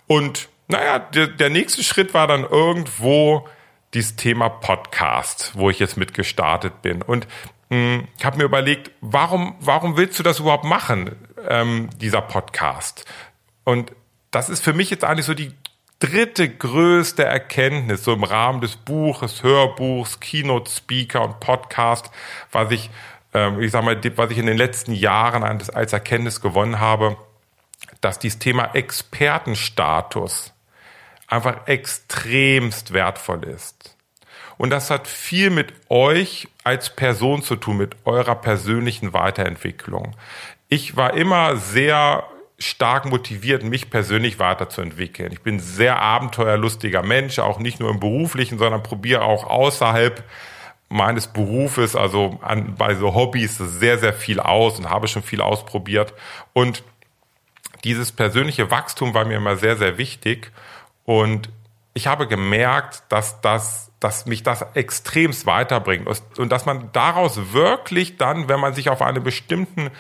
Und 0.07 0.51
naja, 0.69 0.99
der, 0.99 1.29
der 1.29 1.49
nächste 1.49 1.83
Schritt 1.83 2.13
war 2.13 2.27
dann 2.27 2.43
irgendwo 2.43 3.49
dieses 3.95 4.17
Thema 4.17 4.51
Podcast, 4.51 5.53
wo 5.55 5.71
ich 5.71 5.79
jetzt 5.79 5.97
mit 5.97 6.13
gestartet 6.13 6.83
bin. 6.83 7.01
Und 7.01 7.27
hm, 7.71 8.09
ich 8.19 8.25
habe 8.27 8.37
mir 8.37 8.45
überlegt, 8.45 8.91
warum, 9.01 9.55
warum 9.61 9.97
willst 9.97 10.19
du 10.19 10.23
das 10.23 10.41
überhaupt 10.41 10.65
machen, 10.65 11.17
ähm, 11.49 11.89
dieser 11.99 12.21
Podcast? 12.21 13.07
Und 13.65 13.93
das 14.33 14.49
ist 14.49 14.65
für 14.65 14.73
mich 14.73 14.91
jetzt 14.91 15.05
eigentlich 15.05 15.27
so 15.27 15.35
die 15.35 15.53
dritte 16.01 16.49
größte 16.49 17.25
Erkenntnis, 17.25 18.03
so 18.03 18.13
im 18.13 18.25
Rahmen 18.25 18.61
des 18.61 18.75
Buches, 18.75 19.45
Hörbuchs, 19.45 20.19
Keynote 20.19 20.69
Speaker 20.69 21.23
und 21.23 21.39
Podcast, 21.39 22.11
was 22.51 22.73
ich, 22.73 22.91
ähm, 23.35 23.61
ich 23.61 23.71
sag 23.71 23.85
mal, 23.85 24.01
was 24.17 24.31
ich 24.33 24.39
in 24.39 24.47
den 24.47 24.57
letzten 24.57 24.95
Jahren 24.95 25.45
als 25.45 25.93
Erkenntnis 25.93 26.41
gewonnen 26.41 26.81
habe, 26.81 27.17
dass 28.01 28.19
dieses 28.19 28.41
Thema 28.41 28.75
Expertenstatus 28.75 30.53
einfach 31.29 31.67
extremst 31.67 32.93
wertvoll 32.93 33.45
ist. 33.45 33.97
Und 34.59 34.71
das 34.71 34.91
hat 34.91 35.07
viel 35.07 35.51
mit 35.51 35.73
euch 35.89 36.49
als 36.65 36.91
Person 36.91 37.43
zu 37.43 37.57
tun, 37.57 37.77
mit 37.77 37.97
eurer 38.05 38.35
persönlichen 38.35 39.13
Weiterentwicklung. 39.13 40.17
Ich 40.69 40.97
war 40.97 41.15
immer 41.15 41.57
sehr 41.57 42.25
stark 42.59 43.07
motiviert, 43.07 43.65
mich 43.65 43.91
persönlich 43.91 44.39
weiterzuentwickeln. 44.39 45.33
Ich 45.33 45.43
bin 45.43 45.59
sehr 45.59 46.01
abenteuerlustiger 46.01 47.03
Mensch, 47.03 47.39
auch 47.39 47.59
nicht 47.59 47.81
nur 47.81 47.91
im 47.91 48.01
beruflichen, 48.01 48.59
sondern 48.59 48.83
probiere 48.83 49.23
auch 49.23 49.45
außerhalb 49.45 50.23
meines 50.89 51.27
Berufes, 51.27 51.97
also 51.97 52.39
an, 52.43 52.75
bei 52.77 52.95
so 52.95 53.15
Hobbys, 53.15 53.57
sehr, 53.57 53.99
sehr 53.99 54.13
viel 54.13 54.41
aus 54.41 54.79
und 54.79 54.91
habe 54.91 55.09
schon 55.09 55.23
viel 55.23 55.41
ausprobiert. 55.41 56.13
Und 56.53 56.85
dieses 57.85 58.13
persönliche 58.13 58.71
Wachstum 58.71 59.15
war 59.15 59.25
mir 59.25 59.39
immer 59.39 59.57
sehr, 59.57 59.77
sehr 59.77 59.99
wichtig. 59.99 60.53
Und 61.05 61.49
ich 61.95 62.07
habe 62.07 62.29
gemerkt, 62.29 63.03
dass 63.09 63.41
das, 63.41 63.91
dass 64.01 64.27
mich 64.27 64.43
das 64.43 64.65
extremst 64.75 65.47
weiterbringt 65.47 66.07
und 66.39 66.51
dass 66.51 66.67
man 66.67 66.91
daraus 66.93 67.53
wirklich 67.53 68.19
dann, 68.19 68.49
wenn 68.49 68.61
man 68.61 68.75
sich 68.75 68.89
auf 68.89 69.03
einen 69.03 69.23
bestimmten 69.23 69.91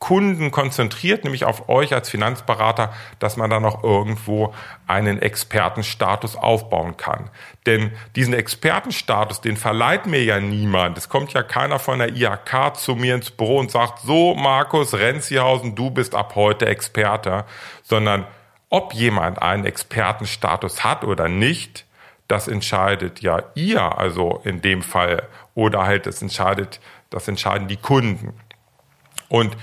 Kunden 0.00 0.50
konzentriert, 0.50 1.24
nämlich 1.24 1.44
auf 1.44 1.68
euch 1.68 1.92
als 1.92 2.08
Finanzberater, 2.08 2.92
dass 3.18 3.36
man 3.36 3.50
da 3.50 3.60
noch 3.60 3.84
irgendwo 3.84 4.54
einen 4.86 5.20
Expertenstatus 5.20 6.36
aufbauen 6.36 6.96
kann. 6.96 7.30
Denn 7.66 7.92
diesen 8.16 8.32
Expertenstatus, 8.32 9.42
den 9.42 9.58
verleiht 9.58 10.06
mir 10.06 10.24
ja 10.24 10.40
niemand. 10.40 10.96
Es 10.96 11.10
kommt 11.10 11.34
ja 11.34 11.42
keiner 11.42 11.78
von 11.78 11.98
der 11.98 12.16
IHK 12.16 12.76
zu 12.76 12.96
mir 12.96 13.14
ins 13.14 13.30
Büro 13.30 13.58
und 13.58 13.70
sagt, 13.70 14.00
so 14.00 14.34
Markus 14.34 14.94
Renzihausen, 14.94 15.74
du 15.74 15.90
bist 15.90 16.14
ab 16.14 16.34
heute 16.34 16.66
Experte, 16.66 17.44
sondern 17.82 18.26
ob 18.70 18.94
jemand 18.94 19.42
einen 19.42 19.66
Expertenstatus 19.66 20.82
hat 20.82 21.04
oder 21.04 21.28
nicht, 21.28 21.84
das 22.26 22.48
entscheidet 22.48 23.20
ja 23.20 23.42
ihr, 23.54 23.98
also 23.98 24.40
in 24.44 24.62
dem 24.62 24.80
Fall, 24.80 25.24
oder 25.54 25.84
halt 25.84 26.06
das 26.06 26.22
entscheidet, 26.22 26.80
das 27.10 27.28
entscheiden 27.28 27.68
die 27.68 27.76
Kunden. 27.76 28.32
Und 29.28 29.56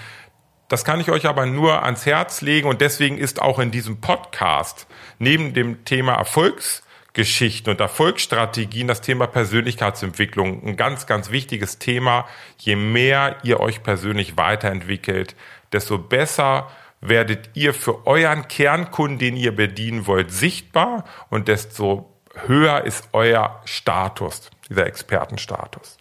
das 0.68 0.84
kann 0.84 1.00
ich 1.00 1.10
euch 1.12 1.26
aber 1.26 1.46
nur 1.46 1.84
ans 1.84 2.06
Herz 2.06 2.42
legen 2.42 2.68
und 2.68 2.82
deswegen 2.82 3.18
ist 3.18 3.42
auch 3.42 3.60
in 3.60 3.72
diesem 3.72 4.02
Podcast 4.02 4.88
neben 5.18 5.54
dem 5.54 5.86
Thema 5.86 6.14
Erfolgsgeschichten 6.16 7.72
und 7.72 7.80
Erfolgsstrategien 7.80 8.88
das 8.88 9.02
Thema 9.02 9.28
Persönlichkeitsentwicklung 9.28 10.66
ein 10.66 10.76
ganz, 10.76 11.08
ganz 11.08 11.32
wichtiges 11.32 11.80
Thema. 11.80 12.28
Je 12.58 12.76
mehr 12.76 13.38
ihr 13.44 13.60
euch 13.62 13.82
persönlich 13.82 14.36
weiterentwickelt, 14.36 15.36
desto 15.72 15.98
besser 15.98 16.70
werdet 17.00 17.52
ihr 17.54 17.74
für 17.74 18.06
euren 18.06 18.48
Kernkunden, 18.48 19.20
den 19.20 19.38
ihr 19.38 19.56
bedienen 19.56 20.06
wollt, 20.06 20.32
sichtbar 20.32 21.06
und 21.30 21.48
desto 21.48 22.14
höher 22.46 22.84
ist 22.84 23.10
euer 23.14 23.62
Status, 23.66 24.50
dieser 24.70 24.86
Expertenstatus. 24.86 25.98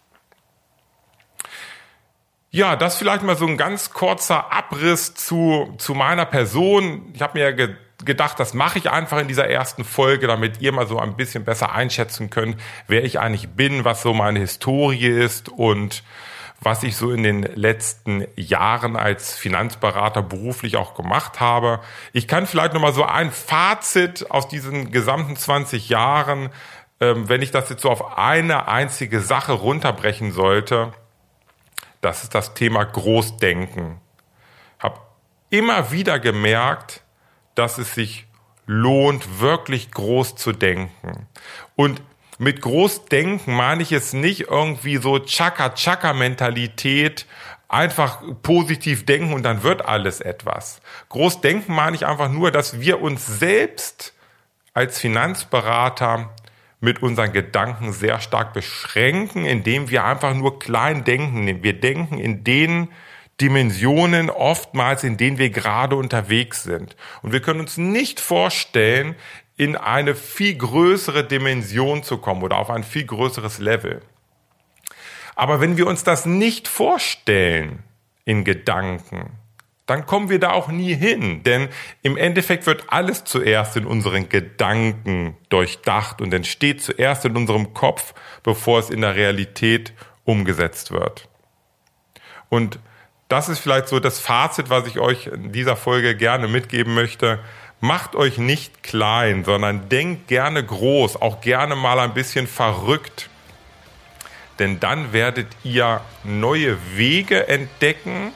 Ja, 2.49 2.77
das 2.77 2.97
vielleicht 2.97 3.23
mal 3.23 3.35
so 3.35 3.45
ein 3.45 3.57
ganz 3.57 3.91
kurzer 3.91 4.53
Abriss 4.53 5.13
zu, 5.13 5.75
zu 5.77 5.93
meiner 5.93 6.25
Person. 6.25 7.11
Ich 7.13 7.21
habe 7.21 7.39
mir 7.39 7.53
ge 7.53 7.75
gedacht, 8.05 8.39
das 8.39 8.53
mache 8.53 8.77
ich 8.77 8.91
einfach 8.91 9.17
in 9.17 9.27
dieser 9.27 9.49
ersten 9.49 9.83
Folge, 9.83 10.27
damit 10.27 10.61
ihr 10.61 10.71
mal 10.71 10.85
so 10.85 10.99
ein 10.99 11.17
bisschen 11.17 11.43
besser 11.43 11.73
einschätzen 11.73 12.29
könnt, 12.29 12.55
wer 12.87 13.03
ich 13.03 13.19
eigentlich 13.19 13.49
bin, 13.49 13.85
was 13.85 14.03
so 14.03 14.13
meine 14.13 14.39
Historie 14.39 15.07
ist 15.07 15.49
und 15.49 16.03
was 16.61 16.83
ich 16.83 16.95
so 16.95 17.11
in 17.11 17.23
den 17.23 17.41
letzten 17.41 18.25
Jahren 18.35 18.95
als 18.95 19.35
Finanzberater 19.35 20.21
beruflich 20.21 20.77
auch 20.77 20.93
gemacht 20.93 21.39
habe. 21.39 21.79
Ich 22.13 22.27
kann 22.27 22.47
vielleicht 22.47 22.73
noch 22.73 22.81
mal 22.81 22.93
so 22.93 23.03
ein 23.03 23.31
Fazit 23.31 24.29
aus 24.31 24.47
diesen 24.47 24.91
gesamten 24.91 25.35
20 25.35 25.89
Jahren, 25.89 26.49
ähm, 27.01 27.29
wenn 27.29 27.41
ich 27.41 27.51
das 27.51 27.69
jetzt 27.69 27.81
so 27.81 27.89
auf 27.89 28.17
eine 28.17 28.67
einzige 28.67 29.21
Sache 29.21 29.53
runterbrechen 29.53 30.31
sollte, 30.31 30.93
das 32.01 32.23
ist 32.23 32.35
das 32.35 32.53
Thema 32.53 32.83
Großdenken. 32.83 34.01
Hab 34.79 35.15
immer 35.49 35.91
wieder 35.91 36.19
gemerkt, 36.19 37.03
dass 37.55 37.77
es 37.77 37.93
sich 37.93 38.27
lohnt, 38.65 39.39
wirklich 39.39 39.91
groß 39.91 40.35
zu 40.35 40.51
denken. 40.51 41.27
Und 41.75 42.01
mit 42.37 42.61
Großdenken 42.61 43.55
meine 43.55 43.81
ich 43.81 43.89
jetzt 43.89 44.13
nicht 44.13 44.41
irgendwie 44.41 44.97
so 44.97 45.19
Chaka-Chaka-Mentalität, 45.19 47.25
einfach 47.69 48.21
positiv 48.43 49.05
denken 49.05 49.33
und 49.33 49.43
dann 49.43 49.63
wird 49.63 49.85
alles 49.85 50.21
etwas. 50.21 50.81
Großdenken 51.09 51.73
meine 51.73 51.95
ich 51.95 52.05
einfach 52.05 52.29
nur, 52.29 52.51
dass 52.51 52.79
wir 52.79 53.01
uns 53.01 53.25
selbst 53.25 54.13
als 54.73 54.99
Finanzberater 54.99 56.29
mit 56.79 57.01
unseren 57.01 57.33
Gedanken 57.33 57.91
sehr 57.91 58.19
stark 58.19 58.53
beschränken, 58.53 59.45
indem 59.45 59.89
wir 59.89 60.05
einfach 60.05 60.33
nur 60.33 60.59
klein 60.59 61.03
denken. 61.03 61.63
Wir 61.63 61.79
denken 61.79 62.19
in 62.19 62.43
den 62.43 62.89
Dimensionen 63.41 64.29
oftmals, 64.29 65.03
in 65.03 65.17
denen 65.17 65.37
wir 65.37 65.49
gerade 65.49 65.95
unterwegs 65.95 66.63
sind. 66.63 66.95
Und 67.21 67.31
wir 67.31 67.41
können 67.41 67.59
uns 67.59 67.77
nicht 67.77 68.19
vorstellen, 68.19 69.15
in 69.55 69.75
eine 69.75 70.13
viel 70.13 70.55
größere 70.55 71.23
Dimension 71.23 72.03
zu 72.03 72.19
kommen 72.19 72.43
oder 72.43 72.57
auf 72.57 72.69
ein 72.69 72.83
viel 72.83 73.05
größeres 73.05 73.57
Level. 73.57 74.01
Aber 75.35 75.61
wenn 75.61 75.77
wir 75.77 75.87
uns 75.87 76.03
das 76.03 76.25
nicht 76.25 76.67
vorstellen 76.67 77.83
in 78.25 78.43
Gedanken, 78.43 79.31
dann 79.87 80.05
kommen 80.05 80.29
wir 80.29 80.39
da 80.39 80.51
auch 80.51 80.67
nie 80.67 80.93
hin. 80.93 81.41
Denn 81.43 81.69
im 82.03 82.17
Endeffekt 82.17 82.65
wird 82.67 82.83
alles 82.89 83.23
zuerst 83.23 83.77
in 83.77 83.85
unseren 83.85 84.29
Gedanken 84.29 85.35
durchdacht 85.49 86.21
und 86.21 86.33
entsteht 86.33 86.83
zuerst 86.83 87.25
in 87.25 87.35
unserem 87.35 87.73
Kopf, 87.73 88.13
bevor 88.43 88.79
es 88.79 88.89
in 88.89 89.01
der 89.01 89.15
Realität 89.15 89.93
umgesetzt 90.25 90.91
wird. 90.91 91.29
Und 92.49 92.79
das 93.29 93.49
ist 93.49 93.59
vielleicht 93.59 93.87
so 93.87 93.99
das 93.99 94.19
Fazit, 94.19 94.69
was 94.69 94.87
ich 94.87 94.99
euch 94.99 95.27
in 95.27 95.51
dieser 95.51 95.75
Folge 95.75 96.15
gerne 96.15 96.47
mitgeben 96.47 96.93
möchte. 96.93 97.39
Macht 97.79 98.15
euch 98.15 98.37
nicht 98.37 98.83
klein, 98.83 99.45
sondern 99.45 99.87
denkt 99.89 100.27
gerne 100.27 100.63
groß, 100.63 101.21
auch 101.21 101.41
gerne 101.41 101.75
mal 101.75 101.99
ein 101.99 102.13
bisschen 102.13 102.47
verrückt. 102.47 103.29
Denn 104.59 104.79
dann 104.79 105.13
werdet 105.13 105.47
ihr 105.63 106.01
neue 106.23 106.77
Wege 106.95 107.47
entdecken, 107.47 108.33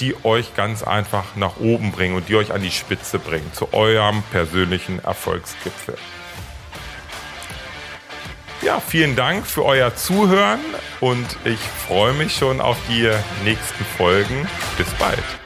die 0.00 0.14
euch 0.24 0.54
ganz 0.54 0.82
einfach 0.82 1.36
nach 1.36 1.56
oben 1.58 1.92
bringen 1.92 2.16
und 2.16 2.28
die 2.28 2.36
euch 2.36 2.52
an 2.52 2.62
die 2.62 2.70
Spitze 2.70 3.18
bringen, 3.18 3.52
zu 3.52 3.72
eurem 3.72 4.22
persönlichen 4.30 5.02
Erfolgsgipfel. 5.04 5.96
Ja, 8.62 8.80
vielen 8.80 9.16
Dank 9.16 9.46
für 9.46 9.64
euer 9.64 9.94
Zuhören 9.94 10.60
und 11.00 11.26
ich 11.44 11.60
freue 11.86 12.14
mich 12.14 12.34
schon 12.36 12.60
auf 12.60 12.78
die 12.88 13.10
nächsten 13.44 13.84
Folgen. 13.96 14.48
Bis 14.76 14.88
bald. 14.94 15.45